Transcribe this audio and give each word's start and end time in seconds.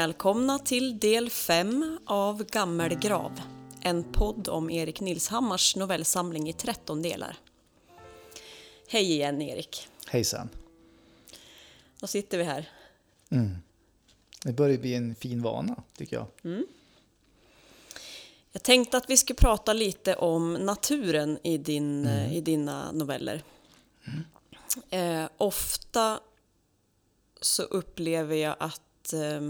Välkomna 0.00 0.58
till 0.58 0.98
del 0.98 1.30
5 1.30 1.98
av 2.04 2.44
Gammelgrav. 2.44 3.40
En 3.80 4.12
podd 4.12 4.48
om 4.48 4.70
Erik 4.70 5.00
Nilshammars 5.00 5.76
novellsamling 5.76 6.48
i 6.48 6.52
13 6.52 7.02
delar. 7.02 7.36
Hej 8.88 9.12
igen 9.12 9.42
Erik. 9.42 9.88
Hejsan. 10.06 10.48
Då 12.00 12.06
sitter 12.06 12.38
vi 12.38 12.44
här. 12.44 12.68
Mm. 13.30 13.56
Det 14.44 14.52
börjar 14.52 14.78
bli 14.78 14.94
en 14.94 15.14
fin 15.14 15.42
vana, 15.42 15.82
tycker 15.96 16.16
jag. 16.16 16.26
Mm. 16.44 16.66
Jag 18.52 18.62
tänkte 18.62 18.96
att 18.96 19.10
vi 19.10 19.16
skulle 19.16 19.36
prata 19.36 19.72
lite 19.72 20.16
om 20.16 20.54
naturen 20.54 21.38
i, 21.42 21.58
din, 21.58 22.06
mm. 22.06 22.32
i 22.32 22.40
dina 22.40 22.92
noveller. 22.92 23.42
Mm. 24.04 24.24
Eh, 24.90 25.30
ofta 25.36 26.20
så 27.40 27.62
upplever 27.62 28.36
jag 28.36 28.56
att 28.58 28.82
eh, 29.12 29.40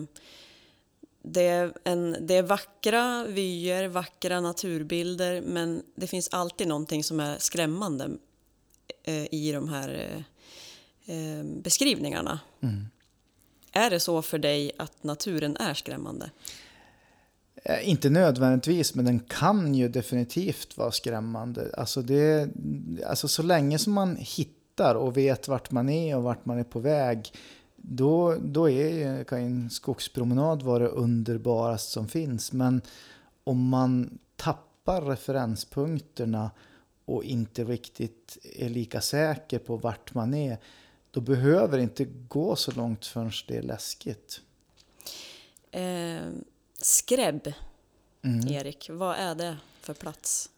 det, 1.22 1.46
är 1.46 1.72
en, 1.84 2.16
det 2.20 2.34
är 2.34 2.42
vackra 2.42 3.24
vyer, 3.24 3.88
vackra 3.88 4.40
naturbilder 4.40 5.40
men 5.40 5.82
det 5.94 6.06
finns 6.06 6.28
alltid 6.32 6.68
någonting 6.68 7.04
som 7.04 7.20
är 7.20 7.38
skrämmande 7.38 8.10
eh, 9.04 9.34
i 9.34 9.52
de 9.52 9.68
här 9.68 10.24
eh, 11.06 11.16
eh, 11.16 11.44
beskrivningarna. 11.44 12.40
Mm. 12.60 12.86
Är 13.72 13.90
det 13.90 14.00
så 14.00 14.22
för 14.22 14.38
dig 14.38 14.72
att 14.78 15.04
naturen 15.04 15.56
är 15.56 15.74
skrämmande? 15.74 16.30
Eh, 17.64 17.88
inte 17.88 18.10
nödvändigtvis, 18.10 18.94
men 18.94 19.04
den 19.04 19.20
kan 19.20 19.74
ju 19.74 19.88
definitivt 19.88 20.76
vara 20.78 20.92
skrämmande. 20.92 21.70
Alltså, 21.76 22.02
det, 22.02 22.50
alltså 23.06 23.28
så 23.28 23.42
länge 23.42 23.78
som 23.78 23.92
man 23.92 24.16
hittar 24.16 24.94
och 24.94 25.16
vet 25.16 25.48
vart 25.48 25.70
man 25.70 25.88
är 25.88 26.16
och 26.16 26.22
vart 26.22 26.46
man 26.46 26.58
är 26.58 26.64
på 26.64 26.78
väg, 26.78 27.32
då, 27.82 28.36
då 28.40 28.70
är, 28.70 29.24
kan 29.24 29.38
en 29.38 29.70
skogspromenad 29.70 30.62
vara 30.62 30.78
det 30.78 30.88
underbaraste 30.88 31.92
som 31.92 32.08
finns. 32.08 32.52
Men 32.52 32.82
om 33.44 33.68
man 33.68 34.18
tappar 34.36 35.02
referenspunkterna 35.02 36.50
och 37.04 37.24
inte 37.24 37.64
riktigt 37.64 38.38
är 38.42 38.68
lika 38.68 39.00
säker 39.00 39.58
på 39.58 39.76
vart 39.76 40.14
man 40.14 40.34
är, 40.34 40.58
då 41.10 41.20
behöver 41.20 41.76
det 41.76 41.82
inte 41.82 42.04
gå 42.04 42.56
så 42.56 42.72
långt 42.72 43.06
förrän 43.06 43.32
det 43.48 43.56
är 43.56 43.62
läskigt. 43.62 44.40
Eh, 45.70 46.30
skräbb, 46.80 47.52
mm. 48.22 48.48
Erik, 48.48 48.90
vad 48.92 49.16
är 49.16 49.34
det 49.34 49.56
för 49.80 49.94
plats? 49.94 50.50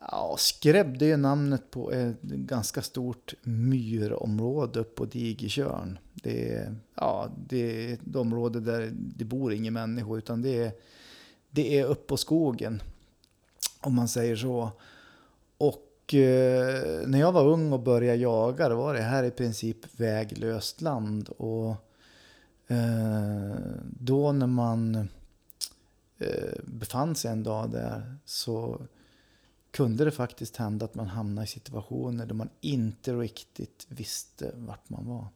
Ja, 0.00 0.36
Skräbb 0.38 0.98
det 0.98 1.10
är 1.10 1.16
namnet 1.16 1.70
på 1.70 1.92
ett 1.92 2.22
ganska 2.22 2.82
stort 2.82 3.34
myrområde 3.42 4.80
uppe 4.80 4.96
på 4.96 5.04
Digertjörn. 5.04 5.98
Det 6.14 6.54
är, 6.54 6.74
ja, 6.94 7.30
det 7.48 7.90
är 7.90 7.94
ett 7.94 8.16
område 8.16 8.60
där 8.60 8.90
det 8.92 9.24
bor 9.24 9.52
inga 9.52 9.70
människor 9.70 10.18
utan 10.18 10.42
det 10.42 10.64
är, 10.64 10.72
det 11.50 11.78
är 11.78 11.84
upp 11.84 12.06
på 12.06 12.16
skogen. 12.16 12.82
Om 13.80 13.94
man 13.94 14.08
säger 14.08 14.36
så. 14.36 14.70
Och 15.58 16.14
eh, 16.14 17.08
när 17.08 17.18
jag 17.18 17.32
var 17.32 17.46
ung 17.46 17.72
och 17.72 17.80
började 17.80 18.18
jaga 18.18 18.68
då 18.68 18.76
var 18.76 18.94
det 18.94 19.02
här 19.02 19.24
i 19.24 19.30
princip 19.30 20.00
väglöst 20.00 20.80
land. 20.80 21.28
Och 21.28 21.70
eh, 22.66 23.56
då 24.00 24.32
när 24.32 24.46
man 24.46 24.94
eh, 26.18 26.58
befann 26.64 27.14
sig 27.14 27.30
en 27.30 27.42
dag 27.42 27.70
där 27.70 28.16
så 28.24 28.80
kunde 29.70 30.04
det 30.04 30.10
faktiskt 30.10 30.56
hända 30.56 30.84
att 30.84 30.94
man 30.94 31.06
hamnade 31.06 31.44
i 31.44 31.48
situationer 31.48 32.26
där 32.26 32.34
man 32.34 32.50
inte 32.60 33.12
riktigt 33.12 33.86
visste 33.88 34.52
vart 34.54 34.88
man 34.90 35.06
var. 35.06 35.28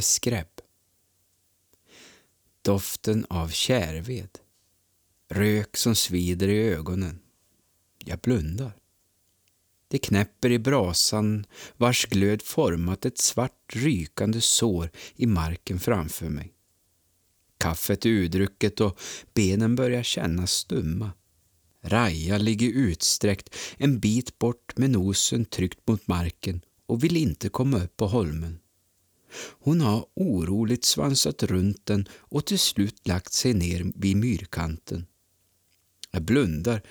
Skräp. 0.00 0.60
Doften 2.62 3.26
av 3.30 3.48
kärved. 3.48 4.38
Rök 5.28 5.76
som 5.76 5.94
svider 5.94 6.48
i 6.48 6.58
ögonen. 6.58 7.18
Jag 8.04 8.18
blundar. 8.18 8.72
Det 9.88 9.98
knäpper 9.98 10.50
i 10.50 10.58
brasan 10.58 11.46
vars 11.76 12.06
glöd 12.06 12.42
format 12.42 13.04
ett 13.04 13.18
svart 13.18 13.72
rykande 13.72 14.40
sår 14.40 14.90
i 15.16 15.26
marken 15.26 15.80
framför 15.80 16.28
mig. 16.28 16.52
Kaffet 17.58 18.06
är 18.06 18.10
udrucket 18.10 18.80
och 18.80 18.98
benen 19.34 19.76
börjar 19.76 20.02
kännas 20.02 20.52
stumma. 20.52 21.10
Raja 21.82 22.38
ligger 22.38 22.68
utsträckt 22.68 23.54
en 23.76 24.00
bit 24.00 24.38
bort 24.38 24.76
med 24.76 24.90
nosen 24.90 25.44
tryckt 25.44 25.88
mot 25.88 26.06
marken 26.06 26.60
och 26.86 27.04
vill 27.04 27.16
inte 27.16 27.48
komma 27.48 27.84
upp 27.84 27.96
på 27.96 28.06
holmen. 28.06 28.59
Hon 29.34 29.80
har 29.80 30.06
oroligt 30.14 30.84
svansat 30.84 31.42
runt 31.42 31.86
den 31.86 32.08
och 32.12 32.46
till 32.46 32.58
slut 32.58 33.08
lagt 33.08 33.32
sig 33.32 33.54
ner 33.54 33.92
vid 33.94 34.16
myrkanten. 34.16 35.06
Jag 36.10 36.22
blundar, 36.22 36.82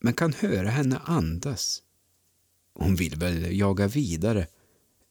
men 0.00 0.14
kan 0.14 0.32
höra 0.32 0.68
henne 0.68 0.98
andas. 1.04 1.82
Hon 2.74 2.94
vill 2.94 3.16
väl 3.16 3.58
jaga 3.58 3.88
vidare. 3.88 4.46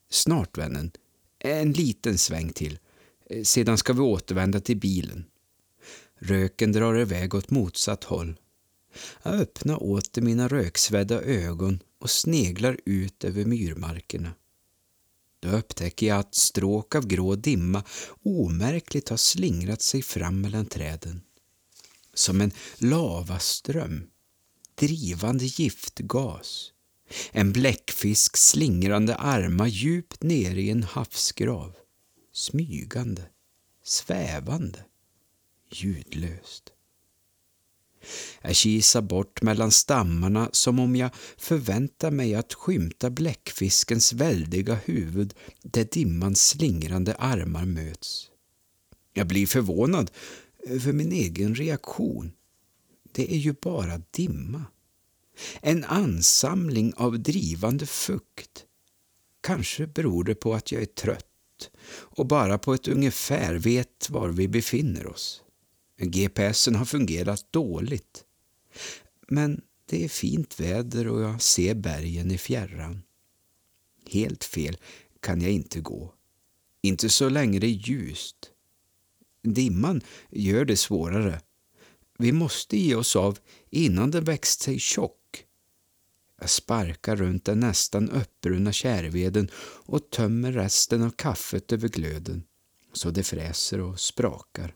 Snart, 0.10 0.58
vännen. 0.58 0.92
En 1.40 1.72
liten 1.72 2.18
sväng 2.18 2.50
till. 2.54 2.80
Sedan 3.44 3.78
ska 3.78 3.94
vi 3.94 4.00
återvända 4.00 4.60
till 4.60 4.78
bilen. 4.78 5.26
Röken 6.20 6.72
drar 6.72 7.00
iväg 7.00 7.36
åt 7.36 7.50
motsatt 7.50 8.04
håll. 8.04 8.36
Jag 9.24 9.34
öppnar 9.34 9.84
åter 9.84 10.22
mina 10.22 10.48
röksvedda 10.48 11.22
ögon 11.22 11.80
och 12.00 12.10
sneglar 12.10 12.78
ut 12.86 13.24
över 13.24 13.46
myrmarkerna. 13.46 14.34
Då 15.42 15.50
upptäcker 15.50 16.08
jag 16.08 16.20
att 16.20 16.36
stråk 16.36 16.96
av 16.96 17.08
grå 17.08 17.36
dimma 17.36 17.84
omärkligt 18.24 19.10
har 19.10 19.18
slingrat 19.18 19.82
sig 19.82 20.02
fram 20.02 20.42
mellan 20.42 20.66
träden. 20.66 21.22
Som 22.14 22.42
en 22.42 22.52
lavaström, 22.78 24.08
drivande 24.76 25.46
giftgas. 25.46 26.72
En 27.32 27.54
bläckfisk 27.54 28.38
slingrande 28.38 29.16
armar 29.16 29.68
djupt 29.68 30.24
nere 30.24 30.62
i 30.62 30.70
en 30.70 30.84
havsgrav. 30.84 31.76
Smygande, 32.34 33.24
svävande, 33.84 34.86
ljudlöst. 35.72 36.72
Jag 38.42 38.56
kisar 38.56 39.02
bort 39.02 39.42
mellan 39.42 39.72
stammarna 39.72 40.50
som 40.52 40.80
om 40.80 40.96
jag 40.96 41.10
förväntar 41.38 42.12
mig 42.12 42.36
att 42.36 42.54
skymta 42.54 43.10
bläckfiskens 43.10 44.14
väldiga 44.14 44.76
huvud 44.86 45.34
där 45.64 45.88
dimmans 45.92 46.48
slingrande 46.48 47.16
armar 47.16 47.66
möts. 47.66 48.28
Jag 49.14 49.28
blir 49.28 49.48
förvånad 49.48 50.12
över 50.68 50.94
min 50.94 51.12
egen 51.12 51.56
reaktion. 51.56 52.32
Det 53.12 53.34
är 53.34 53.38
ju 53.38 53.56
bara 53.62 54.02
dimma. 54.12 54.66
En 55.62 55.84
ansamling 55.84 56.94
av 56.96 57.20
drivande 57.20 57.86
fukt. 57.86 58.66
Kanske 59.42 59.88
beror 59.88 60.24
det 60.24 60.36
på 60.36 60.54
att 60.54 60.72
jag 60.72 60.82
är 60.82 60.86
trött 60.86 61.26
och 61.94 62.26
bara 62.28 62.58
på 62.58 62.74
ett 62.74 62.88
ungefär 62.88 63.56
vet 63.56 64.10
var 64.10 64.30
vi 64.30 64.48
befinner 64.48 65.08
oss. 65.08 65.44
GPSen 66.06 66.76
har 66.76 66.86
fungerat 66.86 67.46
dåligt. 67.52 68.24
Men 69.28 69.62
det 69.86 70.04
är 70.04 70.10
fint 70.10 70.60
väder 70.60 71.08
och 71.08 71.22
jag 71.22 71.42
ser 71.42 71.76
bergen 71.76 72.32
i 72.32 72.38
fjärran. 72.38 73.04
Helt 74.10 74.44
fel 74.44 74.78
kan 75.20 75.42
jag 75.42 75.52
inte 75.52 75.80
gå. 75.80 76.14
Inte 76.82 77.10
så 77.10 77.30
länge 77.30 77.60
det 77.60 77.68
är 77.68 77.90
ljust. 77.90 78.52
Dimman 79.44 80.02
gör 80.30 80.66
det 80.66 80.78
svårare. 80.78 81.42
Vi 82.18 82.32
måste 82.32 82.78
ge 82.78 82.96
oss 82.96 83.16
av 83.16 83.40
innan 83.70 84.12
den 84.12 84.24
växt 84.24 84.62
sig 84.62 84.80
tjock. 84.80 85.46
Jag 86.40 86.50
sparkar 86.50 87.16
runt 87.16 87.46
den 87.46 87.60
nästan 87.60 88.10
uppbrunna 88.10 88.72
kärveden 88.72 89.50
och 89.86 90.10
tömmer 90.10 90.52
resten 90.52 91.02
av 91.04 91.10
kaffet 91.10 91.72
över 91.72 91.88
glöden. 91.88 92.44
så 92.94 93.12
det 93.12 93.24
fräser 93.24 93.80
och 93.80 94.00
sprakar. 94.00 94.76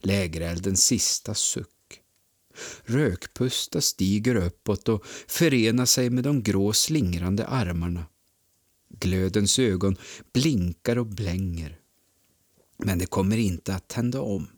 Lägereldens 0.00 0.84
sista 0.84 1.34
suck. 1.34 1.68
Rökpusta 2.84 3.80
stiger 3.80 4.34
uppåt 4.34 4.88
och 4.88 5.06
förenar 5.28 5.86
sig 5.86 6.10
med 6.10 6.24
de 6.24 6.42
grå 6.42 6.72
slingrande 6.72 7.46
armarna. 7.46 8.06
Glödens 8.88 9.58
ögon 9.58 9.96
blinkar 10.32 10.98
och 10.98 11.06
blänger. 11.06 11.78
Men 12.78 12.98
det 12.98 13.06
kommer 13.06 13.36
inte 13.36 13.74
att 13.74 13.88
tända 13.88 14.20
om. 14.20 14.48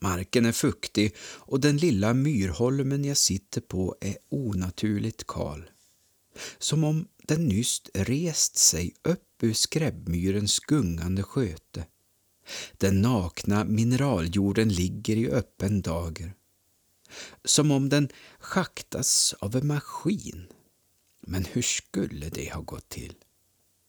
Marken 0.00 0.46
är 0.46 0.52
fuktig 0.52 1.14
och 1.20 1.60
den 1.60 1.76
lilla 1.76 2.14
myrholmen 2.14 3.04
jag 3.04 3.16
sitter 3.16 3.60
på 3.60 3.96
är 4.00 4.16
onaturligt 4.28 5.26
kal. 5.26 5.70
Som 6.58 6.84
om 6.84 7.08
den 7.22 7.46
nyss 7.46 7.82
rest 7.94 8.56
sig 8.56 8.94
upp 9.02 9.42
ur 9.42 9.52
skräbbmyrens 9.52 10.58
gungande 10.58 11.22
sköte. 11.22 11.86
Den 12.72 13.02
nakna 13.02 13.64
mineraljorden 13.64 14.68
ligger 14.68 15.16
i 15.16 15.30
öppen 15.30 15.82
dager. 15.82 16.34
Som 17.44 17.70
om 17.70 17.88
den 17.88 18.08
schaktas 18.38 19.34
av 19.38 19.56
en 19.56 19.66
maskin. 19.66 20.46
Men 21.26 21.44
hur 21.44 21.62
skulle 21.62 22.28
det 22.28 22.52
ha 22.52 22.60
gått 22.60 22.88
till? 22.88 23.14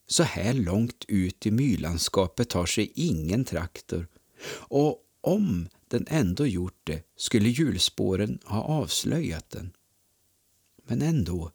Så 0.08 0.24
här 0.24 0.54
långt 0.54 1.06
ut 1.08 1.46
i 1.46 1.52
myrlandskapet 1.52 2.50
tar 2.50 2.66
sig 2.66 2.92
ingen 2.96 3.46
traktor 3.46 4.08
och 4.48 5.02
om 5.22 5.68
den 5.88 6.06
ändå 6.08 6.48
gjort 6.48 6.80
det 6.84 7.04
skulle 7.16 7.50
hjulspåren 7.50 8.40
ha 8.44 8.62
avslöjat 8.62 9.50
den. 9.50 9.72
Men 10.88 11.02
ändå 11.02 11.52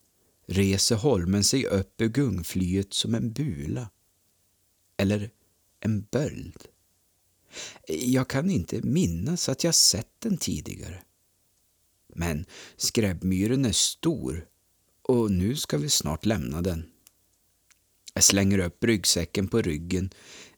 reser 0.47 0.97
holmen 0.97 1.45
sig 1.45 1.67
upp 1.67 2.01
ur 2.01 2.09
gungflyet 2.09 2.95
som 2.95 3.15
en 3.15 3.33
bula. 3.33 3.91
Eller 4.97 5.31
en 5.81 6.03
böld. 6.03 6.69
Jag 7.89 8.29
kan 8.29 8.51
inte 8.51 8.83
minnas 8.83 9.49
att 9.49 9.65
jag 9.65 9.75
sett 9.75 10.15
den 10.19 10.37
tidigare. 10.37 11.03
Men 12.15 12.47
skräbbmyren 12.77 13.65
är 13.65 13.73
stor 13.73 14.47
och 15.03 15.31
nu 15.31 15.57
ska 15.57 15.79
vi 15.79 15.91
snart 15.91 16.27
lämna 16.27 16.63
den. 16.63 16.85
Jag 18.15 18.25
slänger 18.25 18.59
upp 18.59 18.85
ryggsäcken 18.85 19.49
på 19.49 19.63
ryggen. 19.63 20.11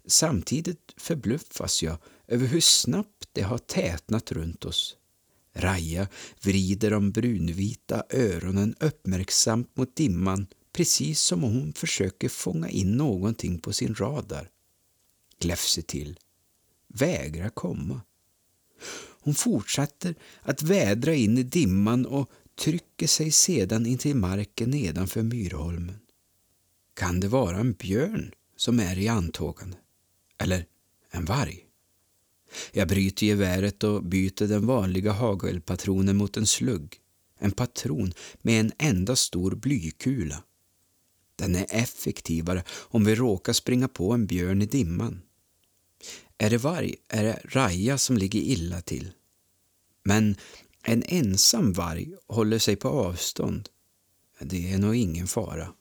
Samtidigt 0.07 0.95
förbluffas 0.97 1.83
jag 1.83 1.97
över 2.27 2.47
hur 2.47 2.61
snabbt 2.61 3.29
det 3.33 3.43
har 3.43 3.59
tätnat 3.59 4.33
runt 4.33 4.65
oss. 4.65 4.97
Raja 5.55 6.09
vrider 6.41 6.91
de 6.91 7.13
brunvita 7.13 8.05
öronen 8.11 8.75
uppmärksamt 8.81 9.77
mot 9.77 9.97
dimman 9.97 10.47
precis 10.73 11.21
som 11.21 11.45
om 11.45 11.53
hon 11.53 11.73
försöker 11.73 12.29
fånga 12.29 12.69
in 12.69 12.97
någonting 12.97 13.59
på 13.59 13.73
sin 13.73 13.95
radar. 13.95 14.49
Gläfser 15.39 15.83
till. 15.83 16.19
Vägrar 16.93 17.49
komma. 17.49 18.01
Hon 19.21 19.35
fortsätter 19.35 20.15
att 20.43 20.63
vädra 20.63 21.15
in 21.15 21.39
i 21.39 21.43
dimman 21.43 22.07
och 22.07 22.31
trycker 22.61 23.07
sig 23.07 23.31
sedan 23.31 23.87
in 23.87 23.99
till 23.99 24.17
marken 24.17 24.71
nedanför 24.71 25.23
Myrholmen. 25.23 25.99
Kan 26.95 27.21
det 27.21 27.29
vara 27.29 27.57
en 27.57 27.73
björn 27.73 28.35
som 28.57 28.81
är 28.81 28.99
i 28.99 29.09
antågande? 29.09 29.77
Eller 30.39 30.67
en 31.11 31.25
varg? 31.25 31.67
Jag 32.73 32.89
bryter 32.89 33.27
geväret 33.27 33.85
och 33.85 34.05
byter 34.05 34.49
den 34.49 34.67
vanliga 34.67 35.13
hagelpatronen 35.13 36.17
mot 36.17 36.37
en 36.37 36.47
slugg. 36.47 36.99
En 37.39 37.53
patron 37.53 38.13
med 38.43 38.61
en 38.61 38.73
enda 38.79 39.17
stor 39.17 39.55
blykula. 39.55 40.45
Den 41.37 41.57
är 41.57 41.67
effektivare 41.71 42.65
om 42.71 43.05
vi 43.05 43.15
råkar 43.15 43.53
springa 43.53 43.89
på 43.89 44.13
en 44.13 44.27
björn 44.27 44.63
i 44.63 44.67
dimman. 44.67 45.23
Är 46.43 46.51
det 46.51 46.59
varg 46.59 46.95
är 47.09 47.25
det 47.25 47.41
Raja 47.45 47.99
som 47.99 48.17
ligger 48.17 48.41
illa 48.41 48.81
till. 48.81 49.13
Men 50.03 50.37
en 50.83 51.03
ensam 51.07 51.73
varg 51.73 52.15
håller 52.27 52.59
sig 52.59 52.77
på 52.77 52.89
avstånd. 52.89 53.69
Det 54.41 54.73
är 54.73 54.79
nog 54.79 54.97
ingen 54.97 55.27
fara. 55.27 55.75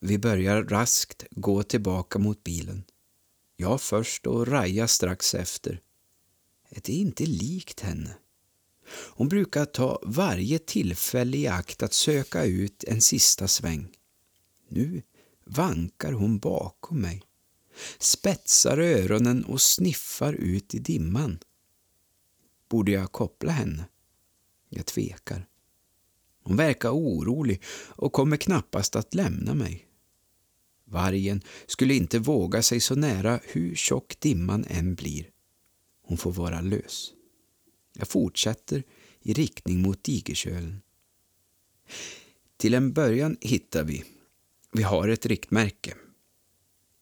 Vi 0.00 0.18
börjar 0.18 0.64
raskt 0.64 1.24
gå 1.30 1.62
tillbaka 1.62 2.18
mot 2.18 2.44
bilen. 2.44 2.84
Jag 3.56 3.80
först 3.80 4.26
och 4.26 4.48
Raja 4.48 4.88
strax 4.88 5.34
efter. 5.34 5.80
Det 6.70 6.88
är 6.88 6.96
inte 6.96 7.26
likt 7.26 7.80
henne. 7.80 8.16
Hon 8.88 9.28
brukar 9.28 9.64
ta 9.64 10.00
varje 10.02 10.58
tillfälle 10.58 11.36
i 11.36 11.46
akt 11.46 11.82
att 11.82 11.92
söka 11.92 12.44
ut 12.44 12.84
en 12.84 13.00
sista 13.00 13.48
sväng. 13.48 13.88
Nu 14.68 15.02
vankar 15.44 16.12
hon 16.12 16.38
bakom 16.38 17.00
mig, 17.00 17.22
spetsar 17.98 18.78
öronen 18.78 19.44
och 19.44 19.60
sniffar 19.60 20.32
ut 20.32 20.74
i 20.74 20.78
dimman. 20.78 21.38
Borde 22.68 22.92
jag 22.92 23.12
koppla 23.12 23.52
henne? 23.52 23.88
Jag 24.68 24.86
tvekar. 24.86 25.46
Hon 26.42 26.56
verkar 26.56 26.90
orolig 26.90 27.62
och 27.88 28.12
kommer 28.12 28.36
knappast 28.36 28.96
att 28.96 29.14
lämna 29.14 29.54
mig. 29.54 29.88
Vargen 30.84 31.42
skulle 31.66 31.94
inte 31.94 32.18
våga 32.18 32.62
sig 32.62 32.80
så 32.80 32.94
nära 32.94 33.40
hur 33.44 33.74
tjock 33.74 34.20
dimman 34.20 34.64
än 34.68 34.94
blir. 34.94 35.30
Hon 36.02 36.18
får 36.18 36.32
vara 36.32 36.60
lös. 36.60 37.12
Jag 37.92 38.08
fortsätter 38.08 38.82
i 39.20 39.32
riktning 39.32 39.82
mot 39.82 40.04
digerkölen. 40.04 40.80
Till 42.56 42.74
en 42.74 42.92
början 42.92 43.36
hittar 43.40 43.84
vi, 43.84 44.04
vi 44.72 44.82
har 44.82 45.08
ett 45.08 45.26
riktmärke. 45.26 45.94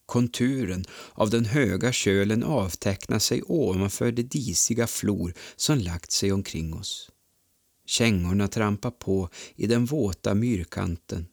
Konturen 0.06 0.84
av 1.12 1.30
den 1.30 1.44
höga 1.44 1.92
kölen 1.92 2.42
avtecknar 2.42 3.18
sig 3.18 3.42
ovanför 3.42 4.12
det 4.12 4.22
disiga 4.22 4.86
flor 4.86 5.34
som 5.56 5.78
lagt 5.78 6.12
sig 6.12 6.32
omkring 6.32 6.74
oss. 6.74 7.10
Kängorna 7.86 8.48
trampar 8.48 8.90
på 8.90 9.28
i 9.56 9.66
den 9.66 9.84
våta 9.84 10.34
myrkanten. 10.34 11.26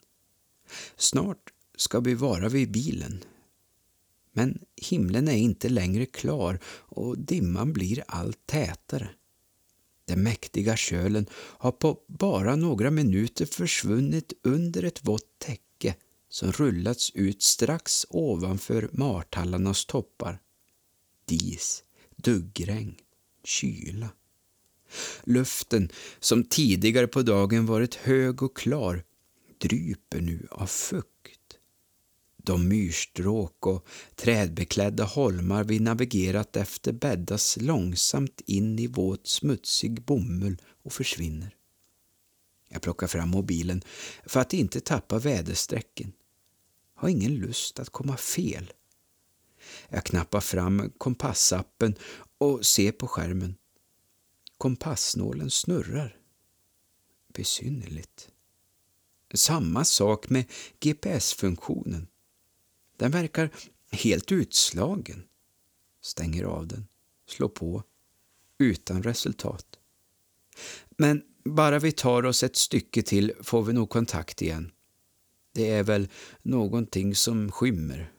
Snart 0.98 1.54
ska 1.78 2.00
vi 2.00 2.14
vara 2.14 2.50
vid 2.50 2.72
bilen. 2.72 3.24
Men 4.34 4.60
himlen 4.76 5.28
är 5.28 5.38
inte 5.38 5.70
längre 5.70 6.06
klar 6.06 6.60
och 6.66 7.18
dimman 7.18 7.74
blir 7.74 8.04
allt 8.08 8.48
tätare. 8.48 9.10
Den 10.06 10.24
mäktiga 10.24 10.78
kölen 10.78 11.26
har 11.34 11.72
på 11.72 12.00
bara 12.08 12.56
några 12.56 12.92
minuter 12.92 13.46
försvunnit 13.46 14.34
under 14.44 14.84
ett 14.84 15.08
vått 15.08 15.40
täcke 15.40 15.71
som 16.32 16.52
rullats 16.52 17.12
ut 17.16 17.42
strax 17.42 18.06
ovanför 18.10 18.90
martallarnas 18.92 19.86
toppar. 19.86 20.42
Dis, 21.26 21.84
duggregn, 22.16 22.96
kyla. 23.44 24.10
Luften, 25.24 25.90
som 26.20 26.44
tidigare 26.44 27.08
på 27.08 27.22
dagen 27.22 27.66
varit 27.66 27.96
hög 27.96 28.44
och 28.44 28.58
klar, 28.58 29.04
dryper 29.58 30.22
nu 30.22 30.48
av 30.52 30.68
fukt. 30.68 31.58
De 32.38 32.68
myrstråk 32.68 33.68
och 33.68 33.88
trädbeklädda 34.16 35.04
holmar 35.04 35.64
vi 35.64 35.80
navigerat 35.80 36.56
efter 36.56 36.92
bäddas 36.92 37.58
långsamt 37.62 38.42
in 38.46 38.80
i 38.80 38.88
våt 38.88 39.28
smutsig 39.28 40.02
bomull 40.02 40.62
och 40.84 40.94
försvinner. 40.94 41.56
Jag 42.70 42.82
plockar 42.82 43.08
fram 43.08 43.30
mobilen 43.30 43.82
för 44.26 44.40
att 44.40 44.54
inte 44.54 44.80
tappa 44.80 45.20
väderstrecken. 45.20 46.14
Har 47.02 47.10
ingen 47.10 47.36
lust 47.36 47.80
att 47.80 47.90
komma 47.90 48.18
fel. 48.18 48.74
Jag 49.90 50.04
knappar 50.04 50.40
fram 50.40 50.92
kompassappen 50.98 51.96
och 52.38 52.66
ser 52.66 52.92
på 52.92 53.08
skärmen. 53.08 53.56
Kompassnålen 54.58 55.52
snurrar. 55.52 56.18
Besynnerligt. 57.34 58.30
Samma 59.34 59.86
sak 59.86 60.30
med 60.30 60.46
GPS-funktionen. 60.80 62.08
Den 62.98 63.12
verkar 63.12 63.50
helt 63.92 64.32
utslagen. 64.32 65.24
Stänger 66.02 66.44
av 66.44 66.68
den, 66.68 66.88
slår 67.28 67.50
på, 67.50 67.84
utan 68.58 69.04
resultat. 69.04 69.66
Men 70.90 71.24
bara 71.46 71.80
vi 71.80 71.92
tar 71.92 72.26
oss 72.26 72.44
ett 72.44 72.56
stycke 72.56 73.02
till 73.02 73.34
får 73.42 73.64
vi 73.64 73.74
nog 73.74 73.90
kontakt 73.90 74.42
igen. 74.42 74.72
Det 75.52 75.70
är 75.70 75.84
väl 75.84 76.10
någonting 76.42 77.16
som 77.16 77.52
skymmer. 77.52 78.12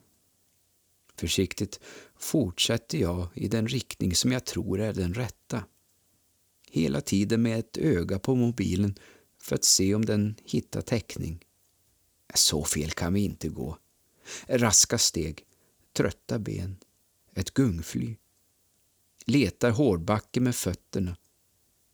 Försiktigt 1.16 1.80
fortsätter 2.16 2.98
jag 2.98 3.28
i 3.34 3.48
den 3.48 3.68
riktning 3.68 4.14
som 4.14 4.32
jag 4.32 4.44
tror 4.44 4.80
är 4.80 4.92
den 4.92 5.14
rätta. 5.14 5.64
Hela 6.70 7.00
tiden 7.00 7.42
med 7.42 7.58
ett 7.58 7.76
öga 7.76 8.18
på 8.18 8.34
mobilen 8.34 8.98
för 9.40 9.54
att 9.54 9.64
se 9.64 9.94
om 9.94 10.04
den 10.04 10.34
hittar 10.44 10.80
täckning. 10.80 11.44
Så 12.34 12.64
fel 12.64 12.90
kan 12.90 13.14
vi 13.14 13.20
inte 13.20 13.48
gå. 13.48 13.78
Raska 14.46 14.98
steg, 14.98 15.44
trötta 15.92 16.38
ben, 16.38 16.76
ett 17.34 17.54
gungfly. 17.54 18.16
Letar 19.26 19.70
hårdbacke 19.70 20.40
med 20.40 20.56
fötterna. 20.56 21.16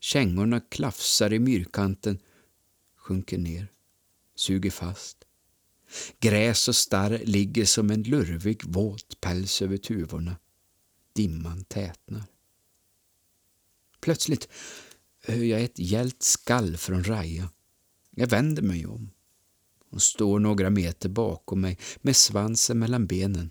Kängorna 0.01 0.61
klafsar 0.61 1.33
i 1.33 1.39
myrkanten, 1.39 2.19
sjunker 2.97 3.39
ner, 3.39 3.73
suger 4.35 4.71
fast. 4.71 5.18
Gräs 6.21 6.69
och 6.69 6.77
starr 6.77 7.21
ligger 7.25 7.65
som 7.65 7.91
en 7.91 8.03
lurvig 8.03 8.65
våt 8.65 9.21
päls 9.21 9.63
över 9.63 9.77
tuvorna. 9.77 10.37
Dimman 11.13 11.65
tätnar. 11.65 12.25
Plötsligt 14.01 14.49
hör 15.23 15.37
jag 15.37 15.63
ett 15.63 15.79
gällt 15.79 16.23
skall 16.23 16.77
från 16.77 17.05
Raja. 17.05 17.51
Jag 18.11 18.27
vänder 18.27 18.63
mig 18.63 18.87
om. 18.87 19.11
Hon 19.91 20.01
står 20.01 20.39
några 20.39 20.71
meter 20.71 21.09
bakom 21.09 21.61
mig 21.61 21.79
med 21.97 22.17
svansen 22.17 22.79
mellan 22.79 23.07
benen. 23.07 23.51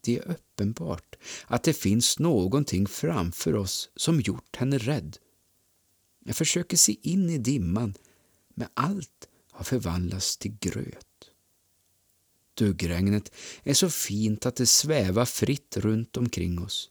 Det 0.00 0.18
är 0.18 0.30
uppenbart 0.30 1.16
att 1.46 1.62
det 1.62 1.72
finns 1.72 2.18
någonting 2.18 2.86
framför 2.86 3.54
oss 3.54 3.90
som 3.96 4.20
gjort 4.20 4.56
henne 4.56 4.78
rädd. 4.78 5.18
Jag 6.24 6.36
försöker 6.36 6.76
se 6.76 6.96
in 7.02 7.30
i 7.30 7.38
dimman, 7.38 7.94
men 8.54 8.68
allt 8.74 9.28
har 9.50 9.64
förvandlats 9.64 10.36
till 10.36 10.56
gröt. 10.60 11.06
Duggregnet 12.62 13.32
är 13.62 13.74
så 13.74 13.90
fint 13.90 14.46
att 14.46 14.56
det 14.56 14.66
svävar 14.66 15.24
fritt 15.24 15.76
runt 15.76 16.16
omkring 16.16 16.58
oss. 16.58 16.90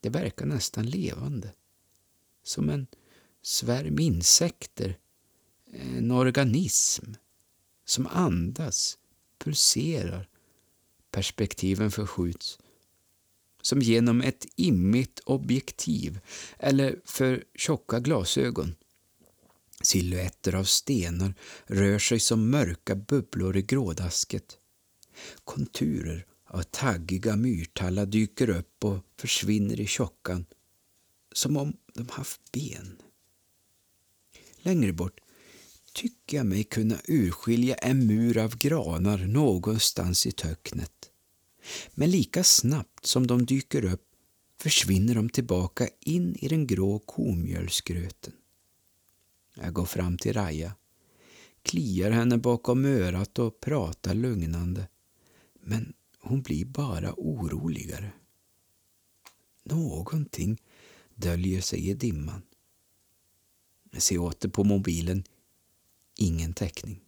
Det 0.00 0.08
verkar 0.08 0.46
nästan 0.46 0.86
levande. 0.86 1.52
Som 2.42 2.68
en 2.68 2.86
svärm 3.42 3.98
insekter, 3.98 4.98
en 5.72 6.10
organism 6.10 7.04
som 7.84 8.06
andas, 8.06 8.98
pulserar. 9.38 10.28
Perspektiven 11.10 11.90
förskjuts. 11.90 12.58
Som 13.62 13.80
genom 13.80 14.20
ett 14.20 14.46
immigt 14.56 15.20
objektiv 15.24 16.20
eller 16.58 17.00
för 17.04 17.44
tjocka 17.54 18.00
glasögon. 18.00 18.74
Silhuetter 19.82 20.54
av 20.54 20.64
stenar 20.64 21.34
rör 21.66 21.98
sig 21.98 22.20
som 22.20 22.50
mörka 22.50 22.94
bubblor 22.94 23.56
i 23.56 23.62
grådasket. 23.62 24.58
Konturer 25.44 26.26
av 26.46 26.62
taggiga 26.62 27.36
myrtallar 27.36 28.06
dyker 28.06 28.50
upp 28.50 28.84
och 28.84 28.98
försvinner 29.18 29.80
i 29.80 29.86
tjockan, 29.86 30.46
som 31.32 31.56
om 31.56 31.76
de 31.94 32.08
haft 32.08 32.52
ben. 32.52 32.96
Längre 34.62 34.92
bort 34.92 35.20
tycker 35.92 36.36
jag 36.36 36.46
mig 36.46 36.64
kunna 36.64 36.98
urskilja 37.08 37.74
en 37.74 38.06
mur 38.06 38.38
av 38.38 38.56
granar 38.56 39.18
någonstans 39.18 40.26
i 40.26 40.32
töcknet. 40.32 41.10
Men 41.94 42.10
lika 42.10 42.44
snabbt 42.44 43.06
som 43.06 43.26
de 43.26 43.46
dyker 43.46 43.84
upp 43.84 44.08
försvinner 44.60 45.14
de 45.14 45.28
tillbaka 45.28 45.88
in 46.00 46.36
i 46.36 46.48
den 46.48 46.66
grå 46.66 46.98
komjölsgröten. 46.98 48.32
Jag 49.54 49.72
går 49.72 49.84
fram 49.84 50.18
till 50.18 50.32
Raja, 50.32 50.72
kliar 51.62 52.10
henne 52.10 52.38
bakom 52.38 52.84
örat 52.84 53.38
och 53.38 53.60
pratar 53.60 54.14
lugnande. 54.14 54.88
Men 55.62 55.92
hon 56.18 56.42
blir 56.42 56.64
bara 56.64 57.14
oroligare. 57.16 58.12
Någonting 59.64 60.62
döljer 61.14 61.60
sig 61.60 61.88
i 61.88 61.94
dimman. 61.94 62.42
Jag 63.90 64.02
ser 64.02 64.18
åter 64.18 64.48
på 64.48 64.64
mobilen. 64.64 65.24
Ingen 66.18 66.54
täckning. 66.54 67.00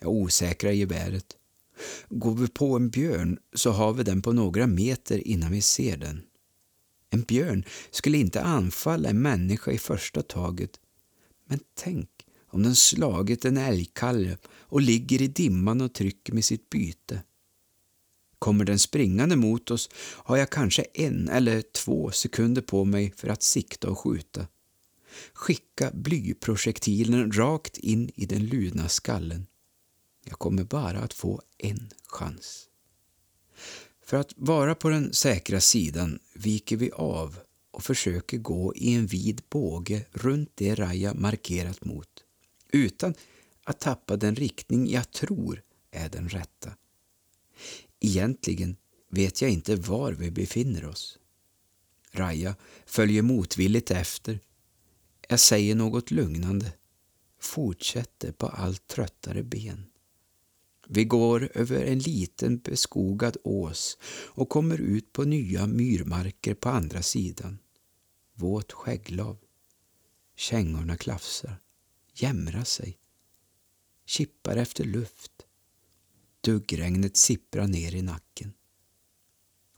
Jag 0.00 0.10
osäkrar 0.10 0.70
geväret. 0.70 1.36
Går 2.08 2.34
vi 2.34 2.48
på 2.48 2.76
en 2.76 2.90
björn 2.90 3.38
så 3.54 3.70
har 3.70 3.92
vi 3.92 4.02
den 4.02 4.22
på 4.22 4.32
några 4.32 4.66
meter 4.66 5.28
innan 5.28 5.50
vi 5.50 5.60
ser 5.60 5.96
den. 5.96 6.22
En 7.10 7.22
björn 7.22 7.64
skulle 7.90 8.18
inte 8.18 8.42
anfalla 8.42 9.08
en 9.08 9.22
människa 9.22 9.70
i 9.70 9.78
första 9.78 10.22
taget. 10.22 10.80
Men 11.44 11.60
tänk 11.74 12.10
om 12.46 12.62
den 12.62 12.76
slagit 12.76 13.44
en 13.44 13.56
älgkalv 13.56 14.36
och 14.46 14.80
ligger 14.80 15.22
i 15.22 15.28
dimman 15.28 15.80
och 15.80 15.94
trycker 15.94 16.32
med 16.32 16.44
sitt 16.44 16.70
byte. 16.70 17.22
Kommer 18.40 18.64
den 18.64 18.78
springande 18.78 19.36
mot 19.36 19.70
oss 19.70 19.88
har 19.96 20.36
jag 20.36 20.50
kanske 20.50 20.82
en 20.82 21.28
eller 21.28 21.62
två 21.62 22.10
sekunder 22.10 22.62
på 22.62 22.84
mig 22.84 23.12
för 23.16 23.28
att 23.28 23.42
sikta 23.42 23.90
och 23.90 23.98
skjuta. 23.98 24.46
Skicka 25.32 25.90
blyprojektilen 25.94 27.32
rakt 27.32 27.78
in 27.78 28.10
i 28.14 28.26
den 28.26 28.46
ludna 28.46 28.88
skallen. 28.88 29.46
Jag 30.24 30.38
kommer 30.38 30.64
bara 30.64 30.98
att 30.98 31.12
få 31.12 31.42
en 31.58 31.90
chans. 32.06 32.66
För 34.04 34.16
att 34.16 34.32
vara 34.36 34.74
på 34.74 34.88
den 34.88 35.12
säkra 35.12 35.60
sidan 35.60 36.18
viker 36.34 36.76
vi 36.76 36.90
av 36.90 37.38
och 37.70 37.82
försöker 37.82 38.38
gå 38.38 38.74
i 38.74 38.94
en 38.94 39.06
vid 39.06 39.42
båge 39.48 40.06
runt 40.12 40.50
det 40.54 40.74
Raja 40.74 41.14
markerat 41.14 41.84
mot, 41.84 42.24
utan 42.72 43.14
att 43.64 43.80
tappa 43.80 44.16
den 44.16 44.36
riktning 44.36 44.90
jag 44.90 45.10
tror 45.10 45.62
är 45.90 46.08
den 46.08 46.28
rätta. 46.28 46.70
Egentligen 48.00 48.76
vet 49.08 49.42
jag 49.42 49.50
inte 49.50 49.76
var 49.76 50.12
vi 50.12 50.30
befinner 50.30 50.84
oss. 50.84 51.18
Raja 52.12 52.56
följer 52.86 53.22
motvilligt 53.22 53.90
efter. 53.90 54.40
Jag 55.28 55.40
säger 55.40 55.74
något 55.74 56.10
lugnande, 56.10 56.72
fortsätter 57.40 58.32
på 58.32 58.46
allt 58.46 58.86
tröttare 58.86 59.42
ben. 59.42 59.86
Vi 60.86 61.04
går 61.04 61.50
över 61.54 61.84
en 61.84 61.98
liten 61.98 62.58
beskogad 62.58 63.36
ås 63.44 63.98
och 64.12 64.48
kommer 64.48 64.78
ut 64.78 65.12
på 65.12 65.24
nya 65.24 65.66
myrmarker 65.66 66.54
på 66.54 66.68
andra 66.68 67.02
sidan. 67.02 67.58
Våt 68.34 68.72
skägglav. 68.72 69.38
Kängorna 70.36 70.96
klafsar, 70.96 71.60
jämrar 72.14 72.64
sig, 72.64 72.98
kippar 74.06 74.56
efter 74.56 74.84
luft. 74.84 75.46
Duggregnet 76.40 77.16
sipprar 77.16 77.66
ner 77.66 77.94
i 77.94 78.02
nacken. 78.02 78.52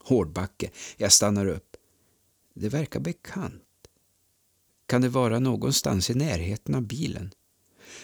Hårdbacke. 0.03 0.71
Jag 0.97 1.11
stannar 1.11 1.45
upp. 1.45 1.77
Det 2.53 2.69
verkar 2.69 2.99
bekant. 2.99 3.63
Kan 4.85 5.01
det 5.01 5.09
vara 5.09 5.39
någonstans 5.39 6.09
i 6.09 6.13
närheten 6.13 6.75
av 6.75 6.81
bilen? 6.81 7.31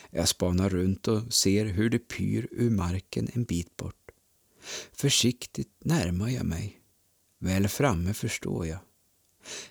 Jag 0.10 0.28
spanar 0.28 0.70
runt 0.70 1.08
och 1.08 1.34
ser 1.34 1.66
hur 1.66 1.90
det 1.90 2.00
pyr 2.00 2.48
ur 2.52 2.70
marken 2.70 3.30
en 3.34 3.44
bit 3.44 3.78
bort. 3.78 4.12
Försiktigt 4.92 5.72
närmar 5.80 6.30
jag 6.30 6.46
mig. 6.46 6.82
Väl 7.40 7.68
framme 7.68 8.14
förstår 8.14 8.68
jag. 8.68 8.80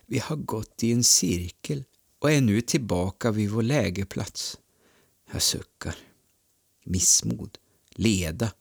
Vi 0.07 0.19
har 0.19 0.37
gått 0.37 0.83
i 0.85 0.93
en 0.93 1.05
cirkel 1.05 1.85
och 2.19 2.33
är 2.33 2.41
nu 2.41 2.61
tillbaka 2.61 3.31
vid 3.31 3.51
vår 3.51 3.63
lägerplats. 3.63 4.59
Jag 5.33 5.43
suckar. 5.43 5.97
Missmod, 6.85 7.59
leda 7.91 8.53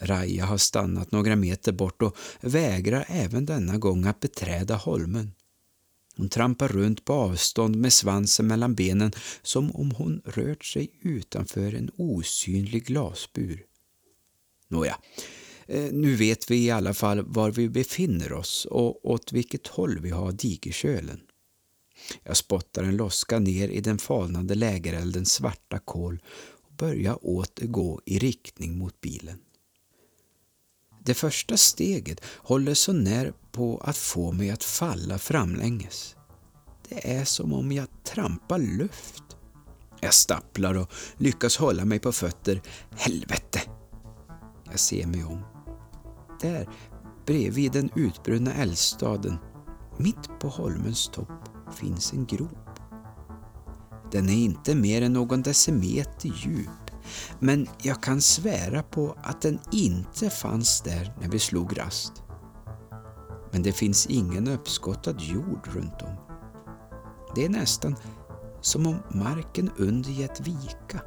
Raja 0.00 0.44
har 0.44 0.58
stannat 0.58 1.12
några 1.12 1.36
meter 1.36 1.72
bort 1.72 2.02
och 2.02 2.16
vägrar 2.40 3.04
även 3.08 3.46
denna 3.46 3.78
gång 3.78 4.04
att 4.04 4.20
beträda 4.20 4.76
holmen. 4.76 5.32
Hon 6.16 6.28
trampar 6.28 6.68
runt 6.68 7.04
på 7.04 7.12
avstånd 7.12 7.76
med 7.76 7.92
svansen 7.92 8.46
mellan 8.46 8.74
benen 8.74 9.12
som 9.42 9.76
om 9.76 9.90
hon 9.90 10.22
rört 10.24 10.64
sig 10.64 10.90
utanför 11.02 11.74
en 11.74 11.90
osynlig 11.96 12.84
glasbur. 12.84 13.64
Nåja, 14.68 14.96
eh, 15.66 15.92
nu 15.92 16.14
vet 16.14 16.50
vi 16.50 16.64
i 16.64 16.70
alla 16.70 16.94
fall 16.94 17.22
var 17.26 17.50
vi 17.50 17.68
befinner 17.68 18.32
oss 18.32 18.66
och 18.70 19.10
åt 19.10 19.32
vilket 19.32 19.66
håll 19.66 20.00
vi 20.00 20.10
har 20.10 20.32
digerkölen. 20.32 21.20
Jag 22.22 22.36
spottar 22.36 22.82
en 22.82 22.96
loska 22.96 23.38
ner 23.38 23.68
i 23.68 23.80
den 23.80 23.98
falnande 23.98 24.54
lägereldens 24.54 25.32
svarta 25.32 25.78
kol 25.78 26.20
och 26.36 26.72
börjar 26.72 27.26
åter 27.26 27.66
gå 27.66 28.00
i 28.04 28.18
riktning 28.18 28.78
mot 28.78 29.00
bilen. 29.00 29.38
Det 31.04 31.14
första 31.14 31.56
steget 31.56 32.20
håller 32.24 32.74
så 32.74 32.92
när 32.92 33.32
på 33.52 33.78
att 33.84 33.96
få 33.96 34.32
mig 34.32 34.50
att 34.50 34.64
falla 34.64 35.18
framlänges. 35.18 36.16
Det 36.88 37.12
är 37.16 37.24
som 37.24 37.52
om 37.52 37.72
jag 37.72 37.86
trampar 38.04 38.58
luft. 38.58 39.22
Jag 40.00 40.14
stapplar 40.14 40.74
och 40.74 40.92
lyckas 41.16 41.56
hålla 41.56 41.84
mig 41.84 41.98
på 41.98 42.12
fötter. 42.12 42.62
Helvete! 42.90 43.60
Jag 44.70 44.80
ser 44.80 45.06
mig 45.06 45.24
om. 45.24 45.44
Där, 46.40 46.68
bredvid 47.26 47.72
den 47.72 47.90
utbrunna 47.96 48.54
eldstaden, 48.54 49.36
mitt 49.98 50.40
på 50.40 50.48
holmens 50.48 51.08
topp, 51.08 51.48
finns 51.74 52.12
en 52.12 52.26
grop. 52.26 52.70
Den 54.12 54.28
är 54.28 54.44
inte 54.44 54.74
mer 54.74 55.02
än 55.02 55.12
någon 55.12 55.42
decimeter 55.42 56.28
djup 56.28 56.89
men 57.38 57.68
jag 57.82 58.02
kan 58.02 58.20
svära 58.20 58.82
på 58.82 59.16
att 59.22 59.42
den 59.42 59.58
inte 59.72 60.30
fanns 60.30 60.80
där 60.80 61.14
när 61.20 61.28
vi 61.28 61.38
slog 61.38 61.78
rast. 61.78 62.22
Men 63.52 63.62
det 63.62 63.72
finns 63.72 64.06
ingen 64.06 64.48
uppskottad 64.48 65.20
jord 65.20 65.68
runt 65.74 66.02
om. 66.02 66.16
Det 67.34 67.44
är 67.44 67.48
nästan 67.48 67.96
som 68.60 68.86
om 68.86 68.96
marken 69.08 69.70
under 69.76 70.10
gett 70.10 70.40
vika. 70.40 71.00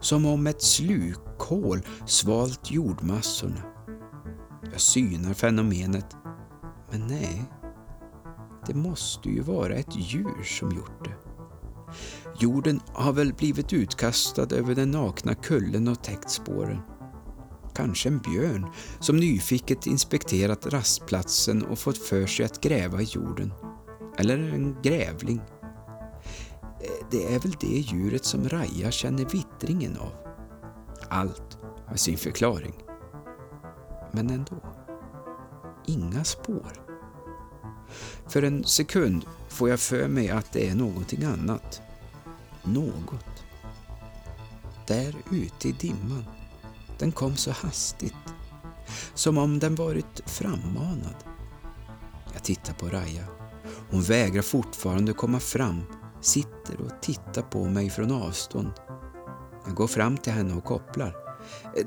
Som 0.00 0.26
om 0.26 0.46
ett 0.46 0.62
slukhål 0.62 1.82
svalt 2.06 2.70
jordmassorna. 2.70 3.62
Jag 4.72 4.80
synar 4.80 5.34
fenomenet, 5.34 6.16
men 6.90 7.06
nej. 7.06 7.44
Det 8.66 8.74
måste 8.74 9.28
ju 9.28 9.40
vara 9.40 9.74
ett 9.74 9.96
djur 9.96 10.44
som 10.44 10.70
gjort 10.70 11.04
det. 11.04 11.16
Jorden 12.40 12.80
har 12.86 13.12
väl 13.12 13.34
blivit 13.34 13.72
utkastad 13.72 14.54
över 14.54 14.74
den 14.74 14.90
nakna 14.90 15.34
kullen 15.34 15.88
och 15.88 16.02
täckt 16.02 16.30
spåren. 16.30 16.80
Kanske 17.74 18.08
en 18.08 18.18
björn 18.18 18.66
som 19.00 19.16
nyfiket 19.16 19.86
inspekterat 19.86 20.66
rastplatsen 20.66 21.66
och 21.66 21.78
fått 21.78 21.98
för 21.98 22.26
sig 22.26 22.46
att 22.46 22.60
gräva 22.60 23.00
i 23.00 23.04
jorden. 23.04 23.52
Eller 24.18 24.38
en 24.38 24.76
grävling. 24.82 25.40
Eh, 26.80 27.06
det 27.10 27.34
är 27.34 27.38
väl 27.38 27.56
det 27.60 27.66
djuret 27.66 28.24
som 28.24 28.48
Raja 28.48 28.90
känner 28.90 29.24
vittringen 29.24 29.96
av. 29.96 30.12
Allt 31.08 31.58
har 31.86 31.96
sin 31.96 32.18
förklaring. 32.18 32.74
Men 34.12 34.30
ändå. 34.30 34.56
Inga 35.86 36.24
spår. 36.24 36.72
För 38.28 38.42
en 38.42 38.64
sekund 38.64 39.26
får 39.48 39.68
jag 39.68 39.80
för 39.80 40.08
mig 40.08 40.30
att 40.30 40.52
det 40.52 40.68
är 40.68 40.74
någonting 40.74 41.24
annat. 41.24 41.82
Något. 42.66 43.44
Där 44.86 45.14
ute 45.30 45.68
i 45.68 45.72
dimman. 45.72 46.24
Den 46.98 47.12
kom 47.12 47.36
så 47.36 47.50
hastigt. 47.50 48.14
Som 49.14 49.38
om 49.38 49.58
den 49.58 49.74
varit 49.74 50.22
frammanad. 50.26 51.14
Jag 52.32 52.44
tittar 52.44 52.74
på 52.74 52.86
Raja. 52.86 53.24
Hon 53.90 54.02
vägrar 54.02 54.42
fortfarande 54.42 55.12
komma 55.12 55.40
fram. 55.40 55.82
Sitter 56.20 56.80
och 56.80 57.02
tittar 57.02 57.42
på 57.42 57.64
mig 57.64 57.90
från 57.90 58.12
avstånd. 58.12 58.72
Jag 59.66 59.74
går 59.74 59.86
fram 59.86 60.16
till 60.16 60.32
henne 60.32 60.54
och 60.54 60.64
kopplar. 60.64 61.16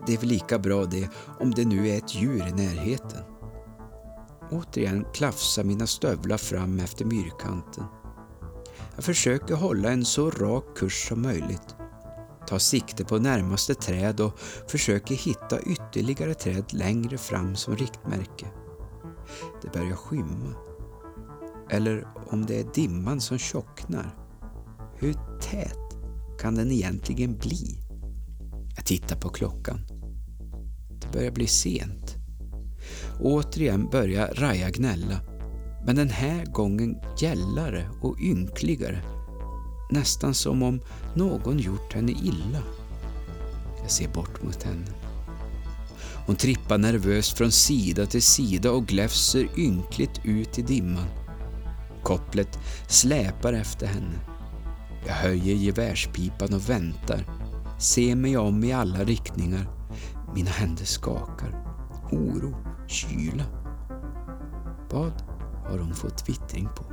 Det 0.06 0.14
är 0.14 0.18
väl 0.18 0.30
lika 0.30 0.60
bra 0.60 0.86
det, 0.86 1.10
om 1.40 1.52
det 1.52 1.66
nu 1.66 1.90
är 1.90 1.98
ett 1.98 2.16
djur 2.16 2.48
i 2.48 2.52
närheten. 2.52 3.24
Återigen 4.52 5.06
klafsar 5.14 5.64
mina 5.64 5.88
stövlar 5.88 6.38
fram 6.38 6.80
efter 6.80 7.06
myrkanten. 7.06 7.84
Jag 9.00 9.06
försöker 9.06 9.56
hålla 9.56 9.92
en 9.92 10.06
så 10.06 10.30
rak 10.30 10.64
kurs 10.76 11.08
som 11.08 11.22
möjligt. 11.22 11.76
Tar 12.48 12.60
sikte 12.60 13.06
på 13.06 13.18
närmaste 13.18 13.76
träd 13.76 14.20
och 14.20 14.40
försöker 14.68 15.16
hitta 15.16 15.62
ytterligare 15.62 16.34
träd 16.34 16.74
längre 16.74 17.18
fram 17.18 17.56
som 17.56 17.76
riktmärke. 17.76 18.46
Det 19.62 19.74
börjar 19.74 19.96
skymma. 19.96 20.56
Eller 21.70 22.08
om 22.30 22.46
det 22.46 22.60
är 22.60 22.74
dimman 22.74 23.22
som 23.22 23.38
tjocknar. 23.38 24.16
Hur 24.96 25.14
tät 25.42 25.98
kan 26.40 26.56
den 26.56 26.72
egentligen 26.72 27.38
bli? 27.38 27.80
Jag 28.76 28.86
tittar 28.86 29.16
på 29.16 29.30
klockan. 29.30 29.80
Det 31.02 31.12
börjar 31.12 31.32
bli 31.32 31.48
sent. 31.48 32.16
Återigen 33.20 33.90
börjar 33.90 34.34
Raja 34.34 34.70
gnälla. 34.70 35.29
Men 35.86 35.96
den 35.96 36.10
här 36.10 36.46
gången 36.46 36.98
gällare 37.18 37.90
och 38.02 38.20
ynkligare. 38.20 39.02
Nästan 39.92 40.34
som 40.34 40.64
om 40.64 40.82
någon 41.16 41.60
gjort 41.60 41.94
henne 41.94 42.12
illa. 42.12 42.64
Jag 43.82 43.92
ser 43.92 44.10
bort 44.10 44.44
mot 44.44 44.64
henne. 44.64 44.86
Hon 46.26 46.36
trippar 46.36 46.78
nervöst 46.78 47.38
från 47.38 47.52
sida 47.52 48.06
till 48.06 48.24
sida 48.24 48.72
och 48.72 48.86
gläfser 48.86 49.48
ynkligt 49.58 50.22
ut 50.24 50.60
i 50.60 50.62
dimman. 50.62 51.08
Kopplet 52.04 52.60
släpar 52.88 53.54
efter 53.54 53.88
henne. 53.88 54.20
Jag 55.08 55.14
höjer 55.14 55.56
gevärspipan 55.56 56.54
och 56.54 56.70
väntar. 56.70 57.26
Ser 57.80 58.16
mig 58.16 58.38
om 58.38 58.64
i 58.64 58.74
alla 58.74 59.04
riktningar. 59.04 59.70
Mina 60.36 60.50
händer 60.50 60.86
skakar. 60.86 61.66
Oro, 62.12 62.56
kyla. 62.88 63.44
Vad 64.90 65.29
har 65.70 65.80
hon 65.80 65.94
fått 65.94 66.30
vittring 66.30 66.70
på? 66.76 66.84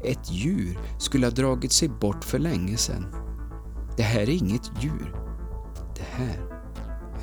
Ett 0.00 0.30
djur 0.30 0.78
skulle 0.98 1.26
ha 1.26 1.30
dragit 1.30 1.72
sig 1.72 1.88
bort 1.88 2.24
för 2.24 2.38
länge 2.38 2.76
sedan. 2.76 3.06
Det 3.96 4.02
här 4.02 4.20
är 4.20 4.30
inget 4.30 4.70
djur. 4.82 5.14
Det 5.96 6.06
här 6.10 6.38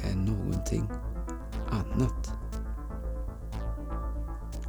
är 0.04 0.16
någonting 0.16 0.90
annat. 1.70 2.34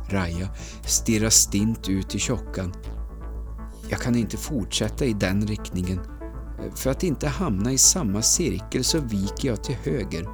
Raja 0.09 0.49
stirrar 0.85 1.31
stint 1.31 1.89
ut 1.89 2.15
i 2.15 2.19
tjockan. 2.19 2.73
Jag 3.89 4.01
kan 4.01 4.17
inte 4.17 4.37
fortsätta 4.37 5.05
i 5.05 5.13
den 5.13 5.47
riktningen. 5.47 6.01
För 6.75 6.91
att 6.91 7.03
inte 7.03 7.29
hamna 7.29 7.73
i 7.73 7.79
samma 7.79 8.23
cirkel 8.23 8.85
så 8.85 8.99
viker 8.99 9.49
jag 9.49 9.65
till 9.65 9.75
höger, 9.75 10.29